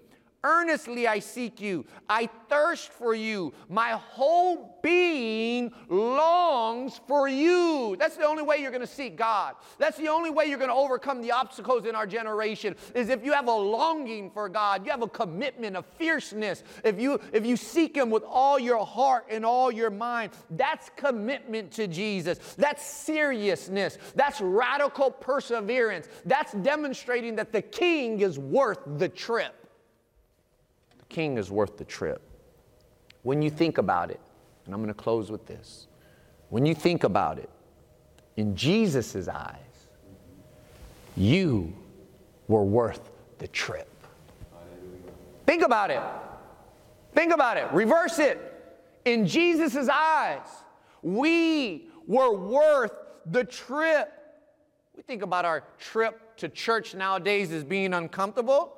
Earnestly 0.44 1.08
I 1.08 1.20
seek 1.20 1.62
you. 1.62 1.86
I 2.10 2.28
thirst 2.50 2.92
for 2.92 3.14
you. 3.14 3.54
My 3.70 3.92
whole 3.92 4.80
being 4.82 5.72
longs 5.88 7.00
for 7.08 7.28
you. 7.28 7.96
That's 8.00 8.18
the 8.18 8.26
only 8.26 8.42
way 8.42 8.58
you're 8.58 8.72
going 8.72 8.82
to 8.82 8.88
seek 8.88 9.16
God. 9.16 9.56
That's 9.78 9.98
the 9.98 10.08
only 10.08 10.32
way 10.32 10.46
you're 10.46 10.58
going 10.58 10.72
to 10.72 10.76
overcome 10.76 11.22
the 11.22 11.32
obstacles 11.32 11.86
in 11.86 11.94
our 11.94 12.08
generation 12.08 12.76
is 12.96 13.10
if 13.10 13.24
you 13.24 13.34
have 13.34 13.48
a 13.48 13.52
longing 13.52 14.32
for 14.32 14.50
God. 14.50 14.84
You 14.84 14.92
have 14.92 15.04
a 15.04 15.08
commitment, 15.08 15.78
a 15.78 15.84
fierceness. 15.84 16.64
If 16.84 17.00
you 17.00 17.20
if 17.32 17.46
you 17.46 17.56
seek 17.56 17.96
him 17.96 18.10
with 18.10 18.24
all 18.24 18.58
your 18.58 18.84
heart 18.84 19.28
and 19.30 19.46
all 19.46 19.72
your 19.72 19.92
mind, 19.92 20.32
that's 20.52 20.90
commitment 20.96 21.72
to 21.74 21.88
Jesus. 21.88 22.40
That's 22.58 22.84
seriousness. 22.84 24.00
That's 24.16 24.42
radical 24.42 25.12
perseverance. 25.12 26.08
That's 26.26 26.54
demonstrating 26.54 27.36
that 27.36 27.52
the 27.52 27.62
king 27.62 28.22
is 28.22 28.40
worth 28.40 28.80
the 28.98 29.10
trip 29.10 29.61
king 31.12 31.38
is 31.38 31.52
worth 31.52 31.78
the 31.78 31.86
trip. 31.86 32.22
When 33.24 33.42
you 33.42 33.52
think 33.52 33.78
about 33.78 34.10
it, 34.10 34.20
and 34.66 34.74
I'm 34.74 34.82
going 34.82 34.94
to 34.94 35.00
close 35.00 35.30
with 35.30 35.46
this. 35.46 35.88
When 36.50 36.66
you 36.66 36.74
think 36.74 37.04
about 37.04 37.38
it, 37.38 37.50
in 38.38 38.56
Jesus' 38.56 39.28
eyes, 39.28 39.58
you 41.16 41.74
were 42.48 42.64
worth 42.64 43.12
the 43.38 43.48
trip. 43.48 43.90
Think 45.46 45.64
about 45.64 45.92
it. 45.92 46.02
Think 47.14 47.34
about 47.34 47.58
it. 47.58 47.72
Reverse 47.74 48.20
it. 48.20 48.40
In 49.06 49.28
Jesus' 49.28 49.90
eyes, 49.90 50.48
we 51.02 51.90
were 52.08 52.34
worth 52.34 52.94
the 53.26 53.44
trip. 53.44 54.12
We 54.96 55.04
think 55.04 55.24
about 55.24 55.46
our 55.46 55.64
trip 55.78 56.38
to 56.38 56.48
church 56.48 56.96
nowadays 56.96 57.52
as 57.52 57.64
being 57.64 57.94
uncomfortable. 57.94 58.78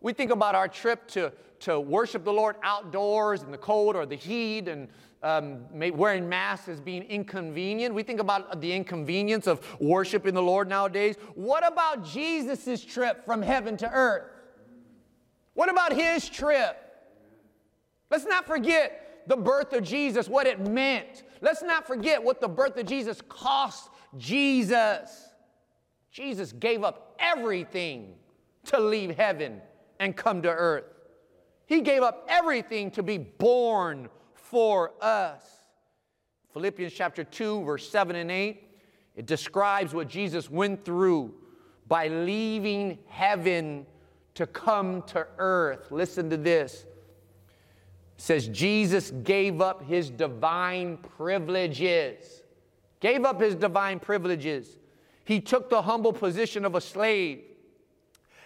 We 0.00 0.12
think 0.12 0.30
about 0.30 0.54
our 0.54 0.68
trip 0.68 1.06
to, 1.08 1.32
to 1.64 1.80
worship 1.80 2.24
the 2.24 2.32
Lord 2.32 2.56
outdoors 2.62 3.42
in 3.42 3.50
the 3.50 3.58
cold 3.58 3.96
or 3.96 4.04
the 4.04 4.16
heat 4.16 4.68
and 4.68 4.88
um, 5.22 5.64
wearing 5.96 6.28
masks 6.28 6.68
as 6.68 6.78
being 6.78 7.02
inconvenient. 7.04 7.94
We 7.94 8.02
think 8.02 8.20
about 8.20 8.60
the 8.60 8.70
inconvenience 8.70 9.46
of 9.46 9.64
worshiping 9.80 10.34
the 10.34 10.42
Lord 10.42 10.68
nowadays. 10.68 11.16
What 11.34 11.66
about 11.66 12.04
Jesus' 12.04 12.84
trip 12.84 13.24
from 13.24 13.40
heaven 13.40 13.78
to 13.78 13.90
earth? 13.90 14.30
What 15.54 15.70
about 15.70 15.94
his 15.94 16.28
trip? 16.28 16.78
Let's 18.10 18.26
not 18.26 18.46
forget 18.46 19.22
the 19.26 19.36
birth 19.36 19.72
of 19.72 19.84
Jesus, 19.84 20.28
what 20.28 20.46
it 20.46 20.60
meant. 20.60 21.22
Let's 21.40 21.62
not 21.62 21.86
forget 21.86 22.22
what 22.22 22.42
the 22.42 22.48
birth 22.48 22.76
of 22.76 22.84
Jesus 22.84 23.22
cost 23.26 23.88
Jesus. 24.18 25.30
Jesus 26.10 26.52
gave 26.52 26.84
up 26.84 27.16
everything 27.18 28.16
to 28.66 28.78
leave 28.78 29.16
heaven 29.16 29.62
and 29.98 30.14
come 30.14 30.42
to 30.42 30.50
earth. 30.50 30.84
He 31.66 31.80
gave 31.80 32.02
up 32.02 32.26
everything 32.28 32.90
to 32.92 33.02
be 33.02 33.18
born 33.18 34.08
for 34.34 34.92
us. 35.00 35.42
Philippians 36.52 36.92
chapter 36.92 37.24
2, 37.24 37.62
verse 37.64 37.88
7 37.88 38.14
and 38.14 38.30
8, 38.30 38.68
it 39.16 39.26
describes 39.26 39.94
what 39.94 40.08
Jesus 40.08 40.50
went 40.50 40.84
through 40.84 41.34
by 41.88 42.08
leaving 42.08 42.98
heaven 43.08 43.86
to 44.34 44.46
come 44.46 45.02
to 45.02 45.26
earth. 45.38 45.90
Listen 45.90 46.30
to 46.30 46.36
this. 46.36 46.84
It 48.16 48.22
says 48.22 48.48
Jesus 48.48 49.10
gave 49.10 49.60
up 49.60 49.84
his 49.84 50.10
divine 50.10 50.98
privileges. 50.98 52.42
Gave 53.00 53.24
up 53.24 53.40
his 53.40 53.54
divine 53.54 54.00
privileges. 54.00 54.78
He 55.24 55.40
took 55.40 55.70
the 55.70 55.82
humble 55.82 56.12
position 56.12 56.64
of 56.64 56.74
a 56.74 56.80
slave 56.80 57.42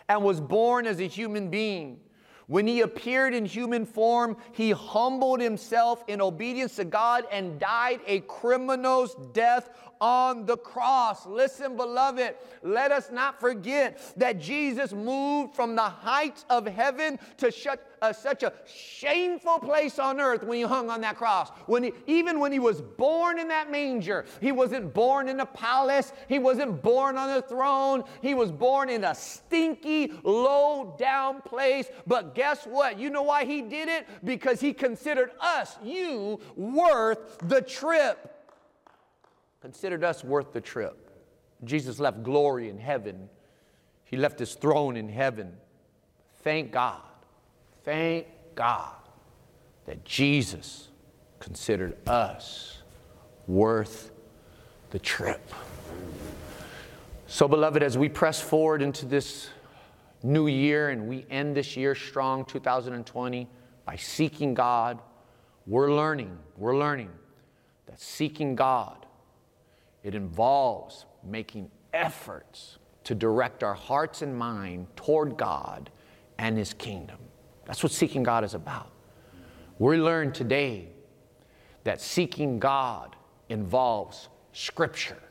and 0.09 0.23
was 0.23 0.41
born 0.41 0.87
as 0.87 1.01
a 1.01 1.07
human 1.07 1.51
being. 1.51 2.01
When 2.49 2.67
he 2.67 2.81
appeared 2.81 3.35
in 3.35 3.45
human 3.45 3.85
form, 3.85 4.37
he 4.53 4.71
humbled 4.71 5.41
himself 5.41 6.03
in 6.09 6.23
obedience 6.23 6.77
to 6.77 6.85
God 6.85 7.25
and 7.31 7.61
died 7.61 8.01
a 8.07 8.21
criminal's 8.21 9.15
death 9.33 9.69
on 10.01 10.47
the 10.47 10.57
cross. 10.57 11.27
Listen, 11.27 11.77
beloved, 11.77 12.35
let 12.63 12.93
us 12.93 13.11
not 13.13 13.41
forget 13.41 14.01
that 14.17 14.41
Jesus 14.41 14.93
moved 14.93 15.55
from 15.55 15.77
the 15.77 15.83
heights 15.83 16.45
of 16.49 16.67
heaven 16.67 17.19
to 17.39 17.51
shut, 17.51 17.85
uh, 18.01 18.13
such 18.13 18.43
a 18.43 18.53
shameful 18.65 19.59
place 19.59 19.99
on 19.99 20.21
earth 20.21 20.45
when 20.45 20.59
he 20.59 20.63
hung 20.63 20.89
on 20.89 21.01
that 21.01 21.17
cross. 21.17 21.51
When 21.67 21.83
he, 21.83 21.93
even 22.07 22.39
when 22.39 22.53
he 22.53 22.59
was 22.59 22.81
born 22.81 23.39
in 23.39 23.49
that 23.49 23.71
manger, 23.71 24.25
he 24.41 24.53
wasn't 24.53 24.95
born 24.95 25.29
in 25.29 25.41
a 25.41 25.47
palace, 25.47 26.13
he 26.29 26.39
wasn't 26.39 26.83
born 26.83 27.17
on 27.17 27.31
a 27.31 27.43
throne, 27.43 28.05
he 28.23 28.35
was 28.35 28.53
born 28.53 28.89
in 28.89 29.05
a 29.05 29.15
stinky, 29.15 30.13
low 30.23 30.95
down 30.99 31.43
place. 31.43 31.89
But 32.07 32.35
guess 32.39 32.65
what? 32.65 32.99
You 32.99 33.11
know 33.11 33.25
why 33.25 33.45
he 33.45 33.61
did 33.61 33.89
it? 33.89 34.07
Because 34.25 34.61
he 34.61 34.73
considered 34.73 35.33
us, 35.41 35.77
you, 35.83 36.41
worth 36.57 37.39
the 37.41 37.61
trip 37.61 38.39
considered 39.61 40.05
us 40.05 40.25
worth 40.25 40.53
the 40.53 40.61
trip. 40.61 41.11
Jesus 41.65 41.99
left 41.99 42.23
glory 42.23 42.69
in 42.69 42.79
heaven, 42.79 43.29
He 44.05 44.17
left 44.17 44.39
His 44.39 44.55
throne 44.55 44.97
in 44.97 45.09
heaven. 45.09 45.53
Thank 46.43 46.73
God, 46.73 47.03
thank 47.85 48.27
God 48.55 48.95
that 49.87 50.05
Jesus 50.05 50.89
considered 51.41 51.97
us 52.09 52.83
worth 53.47 54.11
the 54.91 54.99
trip. 54.99 55.53
So, 57.27 57.49
beloved, 57.49 57.83
as 57.83 57.99
we 57.99 58.09
press 58.09 58.41
forward 58.41 58.81
into 58.81 59.05
this 59.05 59.51
new 60.29 60.47
year 60.47 60.91
and 60.91 61.09
we 61.09 61.27
end 61.31 61.57
this 61.57 61.77
year 61.77 61.95
strong, 61.95 62.45
2020, 62.45 63.49
by 63.85 63.97
seeking 63.97 64.55
God, 64.55 65.01
we're 65.67 65.93
learning, 65.93 66.39
we're 66.57 66.77
learning 66.79 67.11
that 67.87 68.01
seeking 68.01 68.55
God 68.55 69.07
it 70.03 70.15
involves 70.15 71.07
making 71.25 71.71
efforts 71.93 72.79
to 73.05 73.15
direct 73.15 73.63
our 73.65 73.75
hearts 73.75 74.23
and 74.23 74.37
mind 74.37 74.87
toward 74.97 75.37
God 75.37 75.91
and 76.39 76.57
His 76.57 76.73
kingdom. 76.73 77.19
That's 77.67 77.83
what 77.83 77.93
seeking 77.93 78.23
God 78.23 78.45
is 78.45 78.55
about. 78.55 78.91
We 79.79 79.97
learn 79.99 80.33
today 80.33 80.89
that 81.85 82.01
seeking 82.01 82.59
God 82.59 83.17
involves 83.49 84.29
Scripture. 84.53 85.23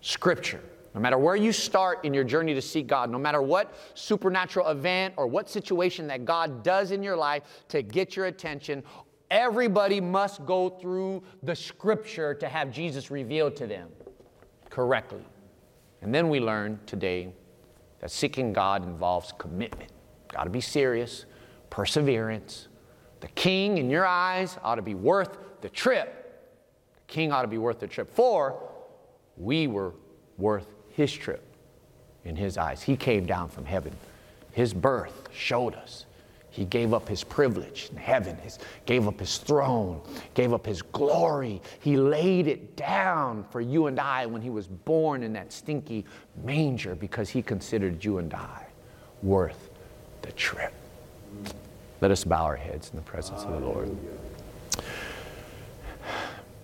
Scripture. 0.00 0.62
No 0.96 1.00
matter 1.00 1.18
where 1.18 1.36
you 1.36 1.52
start 1.52 2.04
in 2.04 2.12
your 2.12 2.24
journey 2.24 2.54
to 2.54 2.62
seek 2.62 2.88
God, 2.88 3.10
no 3.10 3.18
matter 3.18 3.40
what 3.40 3.74
supernatural 3.94 4.68
event 4.68 5.14
or 5.16 5.28
what 5.28 5.48
situation 5.48 6.08
that 6.08 6.24
God 6.24 6.64
does 6.64 6.90
in 6.90 7.02
your 7.02 7.16
life 7.16 7.42
to 7.68 7.82
get 7.82 8.16
your 8.16 8.26
attention, 8.26 8.82
Everybody 9.30 10.00
must 10.00 10.44
go 10.46 10.68
through 10.68 11.22
the 11.42 11.56
scripture 11.56 12.34
to 12.34 12.48
have 12.48 12.70
Jesus 12.70 13.10
revealed 13.10 13.56
to 13.56 13.66
them 13.66 13.88
correctly. 14.70 15.24
And 16.02 16.14
then 16.14 16.28
we 16.28 16.38
learn 16.38 16.78
today 16.86 17.32
that 18.00 18.10
seeking 18.10 18.52
God 18.52 18.84
involves 18.84 19.32
commitment. 19.36 19.90
Got 20.28 20.44
to 20.44 20.50
be 20.50 20.60
serious, 20.60 21.24
perseverance. 21.70 22.68
The 23.20 23.28
king 23.28 23.78
in 23.78 23.90
your 23.90 24.06
eyes 24.06 24.58
ought 24.62 24.76
to 24.76 24.82
be 24.82 24.94
worth 24.94 25.38
the 25.60 25.70
trip. 25.70 26.22
The 26.94 27.12
king 27.12 27.32
ought 27.32 27.42
to 27.42 27.48
be 27.48 27.58
worth 27.58 27.80
the 27.80 27.88
trip. 27.88 28.14
For 28.14 28.62
we 29.36 29.66
were 29.66 29.94
worth 30.38 30.68
his 30.96 31.12
trip 31.12 31.42
in 32.24 32.36
his 32.36 32.56
eyes. 32.56 32.82
He 32.82 32.96
came 32.96 33.26
down 33.26 33.48
from 33.50 33.66
heaven. 33.66 33.92
His 34.52 34.72
birth 34.72 35.28
showed 35.30 35.74
us. 35.74 36.06
He 36.48 36.64
gave 36.64 36.94
up 36.94 37.06
his 37.06 37.22
privilege 37.22 37.90
in 37.92 37.98
heaven, 37.98 38.34
his, 38.38 38.58
gave 38.86 39.06
up 39.06 39.20
his 39.20 39.36
throne, 39.36 40.00
gave 40.32 40.54
up 40.54 40.64
his 40.64 40.80
glory. 40.80 41.60
He 41.80 41.98
laid 41.98 42.46
it 42.46 42.76
down 42.76 43.44
for 43.50 43.60
you 43.60 43.88
and 43.88 44.00
I 44.00 44.24
when 44.24 44.40
he 44.40 44.48
was 44.48 44.66
born 44.66 45.22
in 45.22 45.34
that 45.34 45.52
stinky 45.52 46.06
manger 46.42 46.94
because 46.94 47.28
he 47.28 47.42
considered 47.42 48.02
you 48.02 48.16
and 48.16 48.32
I 48.32 48.64
worth 49.22 49.68
the 50.22 50.32
trip. 50.32 50.72
Let 52.00 52.10
us 52.10 52.24
bow 52.24 52.44
our 52.44 52.56
heads 52.56 52.88
in 52.88 52.96
the 52.96 53.02
presence 53.02 53.42
of 53.42 53.52
the 53.52 53.60
Lord. 53.60 53.94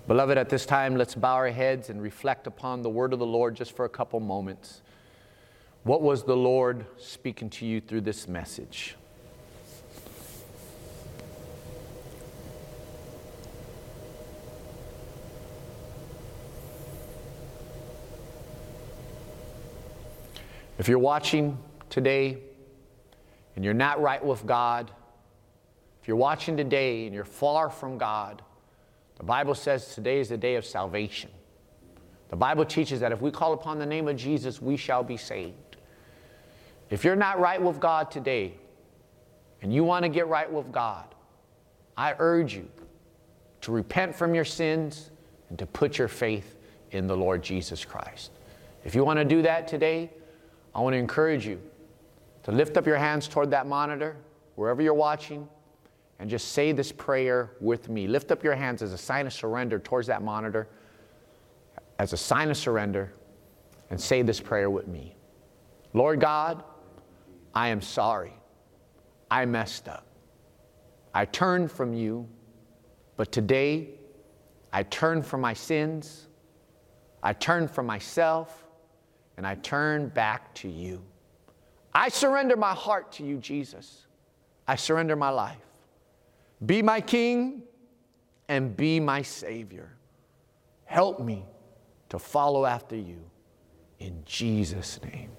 Beloved, 0.09 0.37
at 0.37 0.49
this 0.49 0.67
time, 0.67 0.97
let's 0.97 1.15
bow 1.15 1.35
our 1.35 1.51
heads 1.51 1.89
and 1.89 2.03
reflect 2.03 2.49
upon 2.49 2.83
the 2.83 2.91
word 2.91 3.13
of 3.13 3.21
the 3.21 3.27
Lord 3.27 3.55
just 3.55 3.77
for 3.77 3.85
a 3.85 3.89
couple 3.89 4.19
moments. 4.19 4.83
What 5.85 6.03
was 6.03 6.25
the 6.25 6.37
Lord 6.37 6.85
speaking 6.99 7.49
to 7.51 7.67
you 7.67 7.81
through 7.81 8.01
this 8.01 8.27
message? 8.27 8.97
If 20.79 20.89
you're 20.89 20.99
watching 20.99 21.59
today 21.91 22.39
and 23.55 23.65
you're 23.65 23.73
not 23.73 24.03
right 24.03 24.25
with 24.25 24.45
God, 24.47 24.91
if 26.01 26.09
you're 26.09 26.17
watching 26.17 26.57
today 26.57 27.07
and 27.07 27.15
you're 27.15 27.25
far 27.25 27.71
from 27.71 27.99
God, 27.99 28.43
the 29.17 29.25
Bible 29.25 29.55
says 29.55 29.95
today 29.95 30.21
is 30.21 30.29
the 30.29 30.37
day 30.37 30.57
of 30.57 30.65
salvation. 30.65 31.31
The 32.29 32.37
Bible 32.37 32.65
teaches 32.65 33.01
that 33.01 33.13
if 33.13 33.21
we 33.21 33.31
call 33.31 33.53
upon 33.53 33.79
the 33.79 33.87
name 33.87 34.09
of 34.09 34.17
Jesus, 34.17 34.61
we 34.61 34.77
shall 34.77 35.03
be 35.03 35.17
saved. 35.17 35.77
If 36.91 37.05
you're 37.05 37.17
not 37.17 37.39
right 37.39 37.61
with 37.61 37.79
God 37.79 38.11
today 38.11 38.55
and 39.61 39.73
you 39.73 39.85
want 39.85 40.05
to 40.05 40.09
get 40.09 40.29
right 40.29 40.51
with 40.51 40.73
God, 40.73 41.15
I 41.97 42.15
urge 42.19 42.55
you 42.55 42.69
to 43.63 43.73
repent 43.73 44.15
from 44.15 44.35
your 44.35 44.45
sins 44.45 45.11
and 45.51 45.59
to 45.59 45.67
put 45.67 45.99
your 45.99 46.09
faith 46.09 46.57
in 46.91 47.07
the 47.07 47.17
Lord 47.17 47.43
Jesus 47.43 47.85
Christ. 47.85 48.31
If 48.85 48.95
you 48.95 49.05
want 49.05 49.19
to 49.19 49.25
do 49.25 49.43
that 49.43 49.69
today, 49.69 50.11
I 50.75 50.81
want 50.81 50.95
to 50.95 50.99
encourage 50.99 51.47
you 51.47 51.61
to 52.45 52.53
lift 52.53 52.77
up 52.77 52.87
your 52.87 52.97
hands 52.97 53.29
toward 53.29 53.51
that 53.51 53.67
monitor, 53.67 54.17
wherever 54.57 54.83
you're 54.83 54.95
watching, 54.95 55.49
and 56.23 56.31
just 56.31 56.53
say 56.53 56.71
this 56.71 56.93
prayer 56.93 57.51
with 57.59 57.89
me. 57.89 58.07
Lift 58.07 58.31
up 58.31 58.45
your 58.45 58.55
hands 58.55 58.81
as 58.81 58.93
a 58.93 58.97
sign 58.97 59.27
of 59.27 59.33
surrender 59.33 59.81
towards 59.81 60.07
that 60.07 60.23
monitor, 60.23 60.69
as 61.99 62.13
a 62.13 62.17
sign 62.17 62.49
of 62.49 62.57
surrender, 62.57 63.13
and 63.91 64.01
say 64.01 64.23
this 64.23 64.39
prayer 64.39 64.71
with 64.71 64.87
me. 64.87 65.17
Lord 65.95 66.21
God, 66.21 66.63
I 67.57 67.71
am 67.71 67.81
sorry. 67.81 68.35
I 69.33 69.47
messed 69.47 69.89
up. 69.89 70.07
I 71.13 71.25
turned 71.25 71.73
from 71.73 71.93
you, 71.93 72.29
but 73.17 73.33
today 73.33 73.89
I 74.73 74.85
turn 74.85 75.25
from 75.25 75.41
my 75.41 75.55
sins. 75.55 76.29
I 77.21 77.33
turn 77.33 77.67
from 77.67 77.85
myself, 77.87 78.65
and 79.37 79.45
I 79.45 79.57
turn 79.57 80.07
back 80.07 80.55
to 80.55 80.69
you. 80.69 81.03
I 81.93 82.11
surrender 82.11 82.57
my 82.57 82.75
heart 82.75 83.11
to 83.15 83.25
you, 83.25 83.39
Jesus. 83.39 84.07
I 84.69 84.77
surrender 84.77 85.17
my 85.17 85.31
life. 85.31 85.72
Be 86.65 86.83
my 86.83 87.01
king 87.01 87.63
and 88.49 88.77
be 88.77 89.01
my 89.01 89.23
savior. 89.23 89.91
Help 90.85 91.21
me 91.21 91.45
to 92.11 92.19
follow 92.19 92.67
after 92.67 92.97
you. 92.97 93.19
In 93.99 94.23
Jesus' 94.25 95.01
name, 95.03 95.31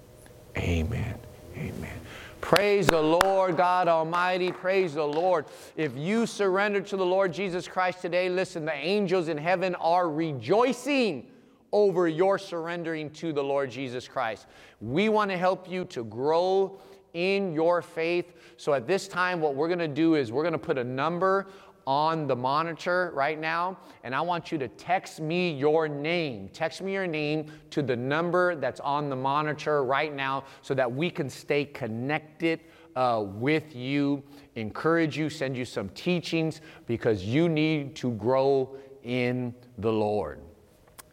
amen. 0.56 1.18
Amen. 1.56 2.00
Praise 2.40 2.88
the 2.88 3.00
Lord 3.00 3.56
God 3.56 3.88
Almighty. 3.88 4.50
Praise 4.50 4.94
the 4.94 5.06
Lord. 5.06 5.46
If 5.76 5.96
you 5.96 6.26
surrender 6.26 6.80
to 6.80 6.96
the 6.96 7.06
Lord 7.06 7.32
Jesus 7.32 7.68
Christ 7.68 8.02
today, 8.02 8.28
listen, 8.28 8.64
the 8.64 8.74
angels 8.74 9.28
in 9.28 9.38
heaven 9.38 9.74
are 9.76 10.10
rejoicing 10.10 11.30
over 11.72 12.06
your 12.06 12.38
surrendering 12.38 13.10
to 13.10 13.32
the 13.32 13.42
Lord 13.42 13.70
Jesus 13.70 14.06
Christ. 14.06 14.46
We 14.80 15.08
want 15.08 15.30
to 15.30 15.36
help 15.36 15.70
you 15.70 15.84
to 15.86 16.04
grow 16.04 16.78
in 17.14 17.52
your 17.52 17.80
faith. 17.80 18.34
So 18.56 18.74
at 18.74 18.86
this 18.86 19.08
time, 19.08 19.40
what 19.40 19.54
we're 19.54 19.68
going 19.68 19.78
to 19.78 19.88
do 19.88 20.16
is 20.16 20.30
we're 20.30 20.42
going 20.42 20.52
to 20.52 20.58
put 20.58 20.78
a 20.78 20.84
number 20.84 21.46
on 21.86 22.26
the 22.26 22.36
monitor 22.36 23.12
right 23.14 23.38
now, 23.38 23.78
and 24.04 24.14
I 24.14 24.20
want 24.20 24.50
you 24.50 24.58
to 24.58 24.68
text 24.68 25.20
me 25.20 25.52
your 25.52 25.88
name. 25.88 26.48
Text 26.52 26.80
me 26.82 26.92
your 26.92 27.06
name 27.06 27.50
to 27.70 27.82
the 27.82 27.96
number 27.96 28.56
that's 28.56 28.80
on 28.80 29.10
the 29.10 29.16
monitor 29.16 29.84
right 29.84 30.14
now 30.14 30.44
so 30.62 30.74
that 30.74 30.90
we 30.90 31.10
can 31.10 31.28
stay 31.28 31.64
connected 31.64 32.60
uh, 32.96 33.24
with 33.26 33.74
you, 33.74 34.22
encourage 34.54 35.16
you, 35.18 35.28
send 35.28 35.56
you 35.56 35.64
some 35.64 35.88
teachings 35.90 36.60
because 36.86 37.24
you 37.24 37.48
need 37.48 37.94
to 37.96 38.12
grow 38.12 38.76
in 39.02 39.54
the 39.78 39.92
Lord. 39.92 40.40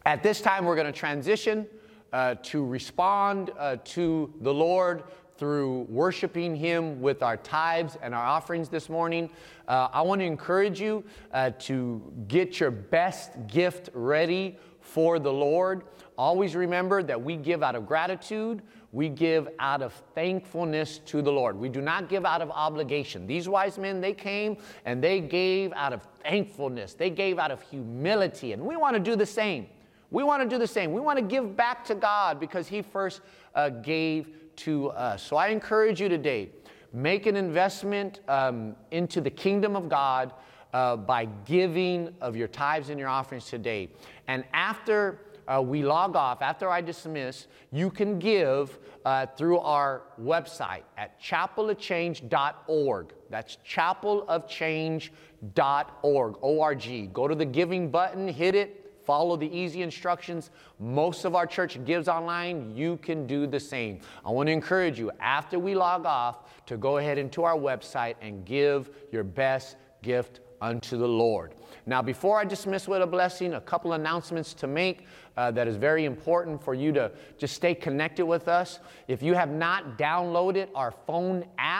At 0.06 0.22
this 0.22 0.40
time, 0.40 0.64
we're 0.64 0.76
going 0.76 0.86
to 0.86 0.92
transition 0.92 1.66
uh, 2.12 2.36
to 2.42 2.64
respond 2.64 3.50
uh, 3.58 3.76
to 3.84 4.32
the 4.40 4.52
Lord 4.52 5.04
through 5.42 5.80
worshiping 5.88 6.54
Him 6.54 7.00
with 7.00 7.20
our 7.20 7.36
tithes 7.36 7.98
and 8.00 8.14
our 8.14 8.24
offerings 8.24 8.68
this 8.68 8.88
morning. 8.88 9.28
Uh, 9.66 9.88
I 9.92 10.00
want 10.00 10.20
to 10.20 10.24
encourage 10.24 10.80
you 10.80 11.02
uh, 11.32 11.50
to 11.58 12.00
get 12.28 12.60
your 12.60 12.70
best 12.70 13.32
gift 13.48 13.90
ready 13.92 14.56
for 14.78 15.18
the 15.18 15.32
Lord. 15.32 15.82
Always 16.16 16.54
remember 16.54 17.02
that 17.02 17.20
we 17.20 17.34
give 17.34 17.60
out 17.64 17.74
of 17.74 17.88
gratitude, 17.88 18.62
we 18.92 19.08
give 19.08 19.48
out 19.58 19.82
of 19.82 19.92
thankfulness 20.14 20.98
to 21.06 21.22
the 21.22 21.32
Lord. 21.32 21.58
We 21.58 21.68
do 21.68 21.80
not 21.80 22.08
give 22.08 22.24
out 22.24 22.40
of 22.40 22.52
obligation. 22.52 23.26
These 23.26 23.48
wise 23.48 23.78
men, 23.78 24.00
they 24.00 24.14
came 24.14 24.58
and 24.84 25.02
they 25.02 25.18
gave 25.18 25.72
out 25.72 25.92
of 25.92 26.06
thankfulness, 26.22 26.94
they 26.94 27.10
gave 27.10 27.40
out 27.40 27.50
of 27.50 27.60
humility, 27.62 28.52
and 28.52 28.62
we 28.62 28.76
want 28.76 28.94
to 28.94 29.00
do 29.00 29.16
the 29.16 29.26
same. 29.26 29.66
We 30.12 30.22
want 30.22 30.40
to 30.42 30.48
do 30.48 30.58
the 30.58 30.68
same. 30.68 30.92
We 30.92 31.00
want 31.00 31.18
to 31.18 31.24
give 31.24 31.56
back 31.56 31.84
to 31.86 31.96
God 31.96 32.38
because 32.38 32.68
He 32.68 32.80
first 32.82 33.22
uh, 33.56 33.70
gave 33.70 34.28
to 34.64 34.90
us. 34.90 35.22
So 35.22 35.36
I 35.36 35.48
encourage 35.48 36.00
you 36.00 36.08
today 36.08 36.50
make 36.92 37.26
an 37.26 37.36
investment 37.36 38.20
um, 38.28 38.76
into 38.90 39.20
the 39.20 39.30
kingdom 39.30 39.76
of 39.76 39.88
God 39.88 40.32
uh, 40.72 40.96
by 40.96 41.26
giving 41.46 42.12
of 42.20 42.36
your 42.36 42.48
tithes 42.48 42.90
and 42.90 42.98
your 42.98 43.08
offerings 43.08 43.46
today. 43.46 43.88
And 44.28 44.44
after 44.52 45.20
uh, 45.48 45.60
we 45.60 45.82
log 45.82 46.14
off, 46.16 46.42
after 46.42 46.70
I 46.70 46.80
dismiss, 46.80 47.48
you 47.72 47.90
can 47.90 48.18
give 48.18 48.78
uh, 49.04 49.26
through 49.36 49.58
our 49.58 50.02
website 50.20 50.82
at 50.96 51.20
chapelofchange.org. 51.20 53.12
That's 53.30 53.58
chapelofchange.org, 53.68 56.34
O-R-G. 56.42 57.10
Go 57.12 57.28
to 57.28 57.34
the 57.34 57.44
giving 57.44 57.90
button, 57.90 58.28
hit 58.28 58.54
it, 58.54 58.81
Follow 59.04 59.36
the 59.36 59.56
easy 59.56 59.82
instructions. 59.82 60.50
Most 60.78 61.24
of 61.24 61.34
our 61.34 61.46
church 61.46 61.82
gives 61.84 62.08
online. 62.08 62.76
You 62.76 62.98
can 62.98 63.26
do 63.26 63.46
the 63.46 63.60
same. 63.60 64.00
I 64.24 64.30
want 64.30 64.46
to 64.48 64.52
encourage 64.52 64.98
you 64.98 65.10
after 65.20 65.58
we 65.58 65.74
log 65.74 66.06
off 66.06 66.64
to 66.66 66.76
go 66.76 66.98
ahead 66.98 67.18
into 67.18 67.42
our 67.42 67.56
website 67.56 68.14
and 68.20 68.44
give 68.44 68.90
your 69.10 69.24
best 69.24 69.76
gift 70.02 70.40
unto 70.60 70.96
the 70.96 71.08
Lord. 71.08 71.54
Now, 71.86 72.00
before 72.00 72.38
I 72.38 72.44
dismiss 72.44 72.86
with 72.86 73.02
a 73.02 73.06
blessing, 73.06 73.54
a 73.54 73.60
couple 73.60 73.94
announcements 73.94 74.54
to 74.54 74.68
make 74.68 75.06
uh, 75.36 75.50
that 75.50 75.66
is 75.66 75.76
very 75.76 76.04
important 76.04 76.62
for 76.62 76.74
you 76.74 76.92
to 76.92 77.10
just 77.36 77.54
stay 77.54 77.74
connected 77.74 78.24
with 78.24 78.46
us. 78.46 78.78
If 79.08 79.22
you 79.22 79.34
have 79.34 79.50
not 79.50 79.98
downloaded 79.98 80.68
our 80.76 80.92
phone 80.92 81.44
app, 81.58 81.71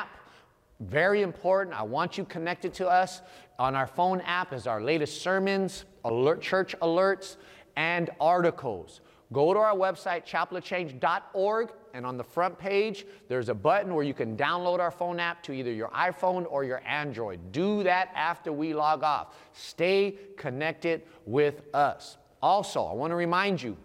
very 0.83 1.23
important. 1.23 1.79
I 1.79 1.83
want 1.83 2.19
you 2.19 2.25
connected 2.25 2.75
to 2.75 2.89
us. 2.89 3.23
On 3.59 3.75
our 3.75 3.87
phone 3.87 4.21
app 4.23 4.53
is 4.53 4.67
our 4.67 4.81
latest 4.81 5.23
sermons, 5.23 5.85
alert, 6.05 6.41
church 6.41 6.75
alerts, 6.83 7.37
and 7.77 8.11
articles. 8.21 9.01
Go 9.33 9.55
to 9.55 9.61
our 9.61 9.75
website, 9.75 10.27
chapelofchange.org, 10.27 11.71
and 11.95 12.05
on 12.05 12.17
the 12.17 12.25
front 12.25 12.59
page, 12.59 13.07
there's 13.29 13.49
a 13.49 13.55
button 13.55 13.95
where 13.95 14.05
you 14.05 14.15
can 14.15 14.37
download 14.37 14.79
our 14.79 14.91
phone 14.91 15.21
app 15.21 15.43
to 15.45 15.53
either 15.53 15.73
your 15.73 15.89
iPhone 15.89 16.47
or 16.51 16.65
your 16.65 16.83
Android. 16.87 17.53
Do 17.53 17.83
that 17.83 18.11
after 18.15 18.53
we 18.53 18.75
log 18.75 19.03
off. 19.03 19.37
Stay 19.53 20.17
connected 20.37 21.03
with 21.25 21.63
us. 21.75 22.19
Also, 22.43 22.85
I 22.85 22.93
want 22.93 23.11
to 23.11 23.17
remind 23.17 23.63
you 23.63 23.77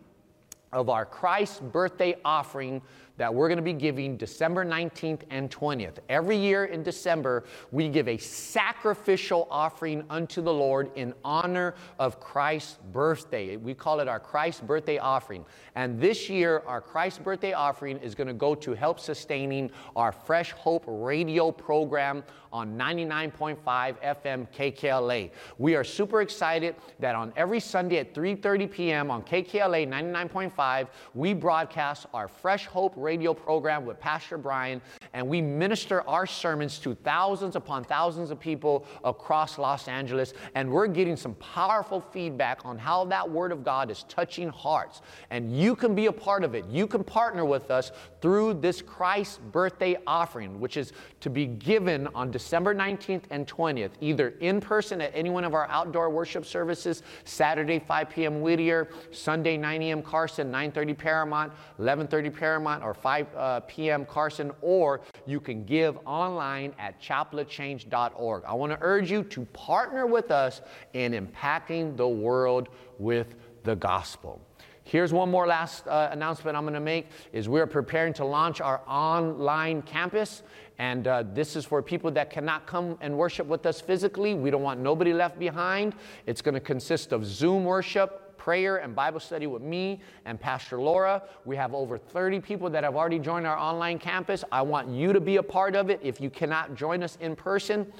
of 0.73 0.89
our 0.89 1.05
Christ 1.05 1.61
birthday 1.71 2.15
offering 2.25 2.81
that 3.17 3.33
we're 3.33 3.47
going 3.47 3.57
to 3.57 3.63
be 3.63 3.73
giving 3.73 4.15
December 4.15 4.63
19th 4.63 5.21
and 5.29 5.49
20th. 5.49 5.97
Every 6.07 6.37
year 6.37 6.65
in 6.65 6.83
December, 6.83 7.43
we 7.71 7.89
give 7.89 8.07
a 8.07 8.17
sacrificial 8.17 9.47
offering 9.51 10.03
unto 10.09 10.41
the 10.41 10.53
Lord 10.53 10.91
in 10.95 11.13
honor 11.23 11.75
of 11.99 12.19
Christ's 12.19 12.77
birthday. 12.91 13.57
We 13.57 13.73
call 13.73 13.99
it 13.99 14.07
our 14.07 14.19
Christ 14.19 14.65
birthday 14.65 14.97
offering. 14.97 15.45
And 15.75 15.99
this 15.99 16.29
year, 16.29 16.63
our 16.65 16.81
Christ 16.81 17.23
birthday 17.23 17.53
offering 17.53 17.97
is 17.97 18.15
going 18.15 18.27
to 18.27 18.33
go 18.33 18.55
to 18.55 18.73
help 18.73 18.99
sustaining 18.99 19.71
our 19.95 20.11
Fresh 20.11 20.51
Hope 20.51 20.83
radio 20.87 21.51
program 21.51 22.23
on 22.57 22.75
99.5 22.75 23.57
FM 23.63 24.47
KKLA. 24.51 25.29
We 25.59 25.75
are 25.75 25.83
super 25.83 26.21
excited 26.21 26.75
that 26.99 27.13
on 27.13 27.31
every 27.37 27.59
Sunday 27.59 27.99
at 27.99 28.15
3:30 28.15 28.71
p.m. 28.71 29.11
on 29.11 29.21
KKLA 29.21 29.87
99.5, 29.87 30.87
we 31.13 31.35
broadcast 31.35 32.07
our 32.15 32.27
Fresh 32.27 32.65
Hope 32.65 32.95
radio 32.97 33.31
program 33.31 33.85
with 33.85 33.99
Pastor 33.99 34.39
Brian 34.39 34.81
and 35.13 35.27
we 35.27 35.39
minister 35.39 36.01
our 36.09 36.25
sermons 36.25 36.79
to 36.79 36.95
thousands 36.95 37.55
upon 37.55 37.83
thousands 37.83 38.31
of 38.31 38.39
people 38.39 38.87
across 39.03 39.59
Los 39.59 39.87
Angeles 39.87 40.33
and 40.55 40.71
we're 40.71 40.87
getting 40.87 41.15
some 41.15 41.35
powerful 41.35 42.01
feedback 42.01 42.65
on 42.65 42.79
how 42.79 43.05
that 43.05 43.29
word 43.29 43.51
of 43.51 43.63
God 43.63 43.91
is 43.91 44.03
touching 44.09 44.49
hearts. 44.49 45.01
And 45.29 45.55
you 45.55 45.75
can 45.75 45.93
be 45.93 46.07
a 46.07 46.11
part 46.11 46.43
of 46.43 46.55
it. 46.55 46.65
You 46.65 46.87
can 46.87 47.03
partner 47.03 47.45
with 47.45 47.69
us 47.69 47.91
through 48.19 48.55
this 48.55 48.81
Christ 48.81 49.41
birthday 49.51 49.95
offering, 50.07 50.59
which 50.59 50.75
is 50.75 50.91
to 51.19 51.29
be 51.29 51.45
given 51.45 52.07
on 52.15 52.31
December 52.31 52.46
19th 52.51 53.23
and 53.29 53.47
20th, 53.47 53.91
either 54.01 54.29
in 54.39 54.59
person 54.59 55.01
at 55.01 55.11
any 55.13 55.29
one 55.29 55.43
of 55.43 55.53
our 55.53 55.67
outdoor 55.69 56.09
worship 56.09 56.45
services, 56.45 57.03
Saturday 57.25 57.79
5 57.79 58.09
p.m. 58.09 58.41
Whittier, 58.41 58.89
Sunday 59.11 59.57
9 59.57 59.81
a.m. 59.83 60.01
Carson, 60.01 60.51
9:30 60.51 60.97
Paramount, 60.97 61.53
11:30 61.79 62.33
Paramount, 62.33 62.83
or 62.83 62.93
5 62.93 63.27
uh, 63.35 63.59
p.m. 63.61 64.05
Carson, 64.05 64.51
or 64.61 65.01
you 65.25 65.39
can 65.39 65.63
give 65.63 65.97
online 66.05 66.73
at 66.79 67.01
chapelofchange.org. 67.01 68.43
I 68.45 68.53
want 68.53 68.71
to 68.71 68.77
urge 68.81 69.11
you 69.11 69.23
to 69.23 69.45
partner 69.45 70.05
with 70.05 70.31
us 70.31 70.61
in 70.93 71.13
impacting 71.13 71.97
the 71.97 72.07
world 72.07 72.69
with 72.99 73.35
the 73.63 73.75
gospel. 73.75 74.41
Here's 74.87 75.11
one 75.11 75.29
more 75.29 75.45
last 75.45 75.85
uh, 75.85 76.07
announcement 76.13 76.55
I'm 76.55 76.63
going 76.63 76.73
to 76.73 76.79
make 76.79 77.07
is 77.33 77.49
we're 77.49 77.67
preparing 77.67 78.13
to 78.13 78.25
launch 78.25 78.61
our 78.61 78.81
online 78.87 79.81
campus 79.81 80.43
and 80.79 81.07
uh, 81.07 81.23
this 81.33 81.55
is 81.55 81.65
for 81.65 81.81
people 81.81 82.11
that 82.11 82.29
cannot 82.29 82.67
come 82.67 82.97
and 83.01 83.17
worship 83.17 83.47
with 83.47 83.65
us 83.65 83.81
physically. 83.81 84.35
We 84.35 84.51
don't 84.51 84.61
want 84.61 84.79
nobody 84.79 85.13
left 85.13 85.39
behind. 85.39 85.95
It's 86.25 86.41
going 86.41 86.53
to 86.53 86.59
consist 86.59 87.11
of 87.11 87.25
Zoom 87.25 87.63
worship, 87.65 88.37
prayer 88.37 88.77
and 88.77 88.95
Bible 88.95 89.19
study 89.19 89.47
with 89.47 89.61
me 89.61 90.01
and 90.25 90.39
Pastor 90.39 90.79
Laura. 90.79 91.23
We 91.45 91.55
have 91.55 91.73
over 91.73 91.97
30 91.97 92.39
people 92.39 92.69
that 92.69 92.83
have 92.83 92.95
already 92.95 93.19
joined 93.19 93.47
our 93.47 93.57
online 93.57 93.99
campus. 93.99 94.43
I 94.51 94.61
want 94.61 94.87
you 94.87 95.13
to 95.13 95.19
be 95.19 95.37
a 95.37 95.43
part 95.43 95.75
of 95.75 95.89
it 95.89 95.99
if 96.03 96.21
you 96.21 96.29
cannot 96.29 96.75
join 96.75 97.03
us 97.03 97.17
in 97.21 97.35
person. 97.35 97.91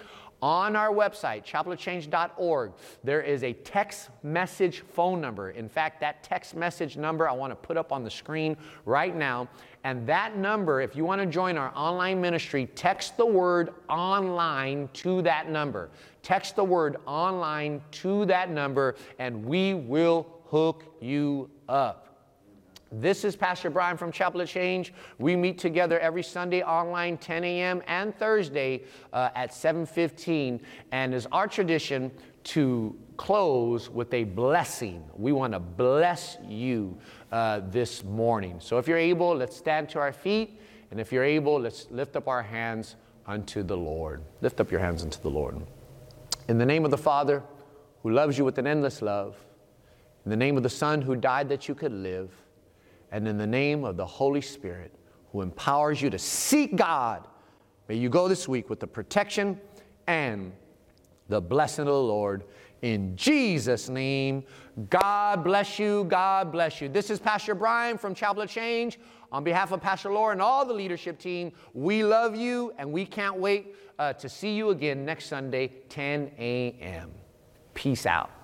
On 0.42 0.76
our 0.76 0.94
website, 0.94 1.44
chapelofchange.org, 1.44 2.72
there 3.04 3.22
is 3.22 3.44
a 3.44 3.54
text 3.54 4.10
message 4.22 4.82
phone 4.94 5.20
number. 5.20 5.50
In 5.50 5.68
fact, 5.68 6.00
that 6.02 6.24
text 6.24 6.56
message 6.56 6.96
number 6.96 7.28
I 7.28 7.34
want 7.34 7.52
to 7.52 7.56
put 7.56 7.76
up 7.76 7.92
on 7.92 8.04
the 8.04 8.12
screen 8.12 8.56
right 8.86 9.16
now. 9.16 9.48
And 9.84 10.06
that 10.08 10.38
number, 10.38 10.82
if 10.82 10.96
you 10.96 11.06
want 11.06 11.22
to 11.22 11.28
join 11.28 11.58
our 11.58 11.72
online 11.76 12.22
ministry, 12.22 12.68
text 12.76 13.18
the 13.18 13.26
word 13.26 13.74
online 13.90 14.90
to 14.94 15.24
that 15.24 15.50
number. 15.50 15.90
Text 16.22 16.56
the 16.56 16.64
word 16.64 16.98
online 17.08 17.82
to 17.92 18.26
that 18.26 18.52
number, 18.52 18.96
and 19.18 19.44
we 19.44 19.74
will 19.74 20.28
hook 20.46 20.84
you 21.02 21.50
up. 21.68 22.07
This 22.92 23.26
is 23.26 23.36
Pastor 23.36 23.70
Brian 23.70 23.98
from 23.98 24.14
Chapel 24.14 24.40
of 24.40 24.48
Change. 24.48 24.94
We 25.18 25.36
meet 25.36 25.58
together 25.58 26.00
every 26.00 26.24
Sunday 26.24 26.64
online, 26.64 27.18
10 27.18 27.44
a.m. 27.44 27.82
and 27.86 28.16
Thursday 28.18 28.84
uh, 29.12 29.30
at 29.36 29.52
7:15. 29.52 30.62
And 30.94 31.14
it's 31.14 31.28
our 31.34 31.48
tradition 31.48 32.12
to 32.46 32.96
close 33.18 33.90
with 33.90 34.14
a 34.14 34.24
blessing. 34.24 35.04
We 35.18 35.34
want 35.34 35.52
to 35.52 35.60
bless 35.60 36.38
you 36.48 36.98
uh, 37.30 37.60
this 37.70 38.06
morning. 38.06 38.58
So 38.62 38.78
if 38.78 38.88
you're 38.88 38.98
able, 38.98 39.36
let's 39.36 39.58
stand 39.58 39.90
to 39.90 40.00
our 40.00 40.14
feet, 40.14 40.58
and 40.90 41.00
if 41.00 41.12
you're 41.12 41.26
able, 41.26 41.60
let's 41.60 41.88
lift 41.92 42.16
up 42.16 42.30
our 42.30 42.44
hands 42.44 42.96
unto 43.26 43.64
the 43.64 43.76
Lord. 43.76 44.22
Lift 44.40 44.62
up 44.62 44.72
your 44.72 44.80
hands 44.80 45.04
unto 45.04 45.20
the 45.20 45.30
Lord. 45.30 45.58
In 46.48 46.58
the 46.58 46.66
name 46.66 46.86
of 46.86 46.92
the 46.92 46.98
Father, 46.98 47.44
who 48.04 48.12
loves 48.12 48.38
you 48.38 48.46
with 48.46 48.58
an 48.60 48.66
endless 48.66 49.02
love. 49.02 49.36
In 50.24 50.30
the 50.30 50.38
name 50.38 50.56
of 50.56 50.64
the 50.64 50.70
Son, 50.70 51.02
who 51.02 51.18
died 51.18 51.50
that 51.50 51.68
you 51.68 51.76
could 51.76 51.92
live 51.92 52.32
and 53.12 53.28
in 53.28 53.38
the 53.38 53.48
name 53.48 53.84
of 53.84 53.98
the 53.98 54.06
Holy 54.06 54.42
Spirit 54.42 54.94
who 55.32 55.42
empowers 55.42 56.02
you 56.02 56.10
to 56.10 56.20
seek 56.20 56.76
God, 56.76 57.28
may 57.88 57.96
you 57.96 58.10
go 58.10 58.28
this 58.28 58.48
week 58.48 58.70
with 58.70 58.80
the 58.80 58.88
protection 58.88 59.60
and 60.08 60.52
the 61.30 61.42
blessing 61.42 61.84
of 61.84 61.94
the 61.94 62.02
Lord. 62.02 62.44
In 62.82 63.16
Jesus' 63.16 63.90
name, 63.90 64.44
God 64.90 65.44
bless 65.44 65.80
you. 65.80 66.06
God 66.06 66.52
bless 66.52 66.80
you. 66.80 66.90
This 66.90 67.10
is 67.10 67.20
Pastor 67.20 67.56
Brian 67.56 67.98
from 67.98 68.14
Chapel 68.14 68.44
of 68.44 68.50
Change. 68.50 69.00
On 69.32 69.44
behalf 69.44 69.72
of 69.72 69.82
Pastor 69.82 70.12
Laura 70.12 70.32
and 70.32 70.42
all 70.42 70.66
the 70.66 70.74
leadership 70.74 71.20
team, 71.20 71.52
we 71.74 72.04
love 72.04 72.36
you 72.36 72.74
and 72.78 72.92
we 72.92 73.06
can't 73.06 73.38
wait 73.38 73.76
uh, 74.00 74.14
to 74.14 74.30
see 74.30 74.56
you 74.56 74.70
again 74.70 75.04
next 75.04 75.26
Sunday, 75.26 75.72
10 75.90 76.32
a.m. 76.38 77.12
Peace 77.74 78.06
out. 78.06 78.37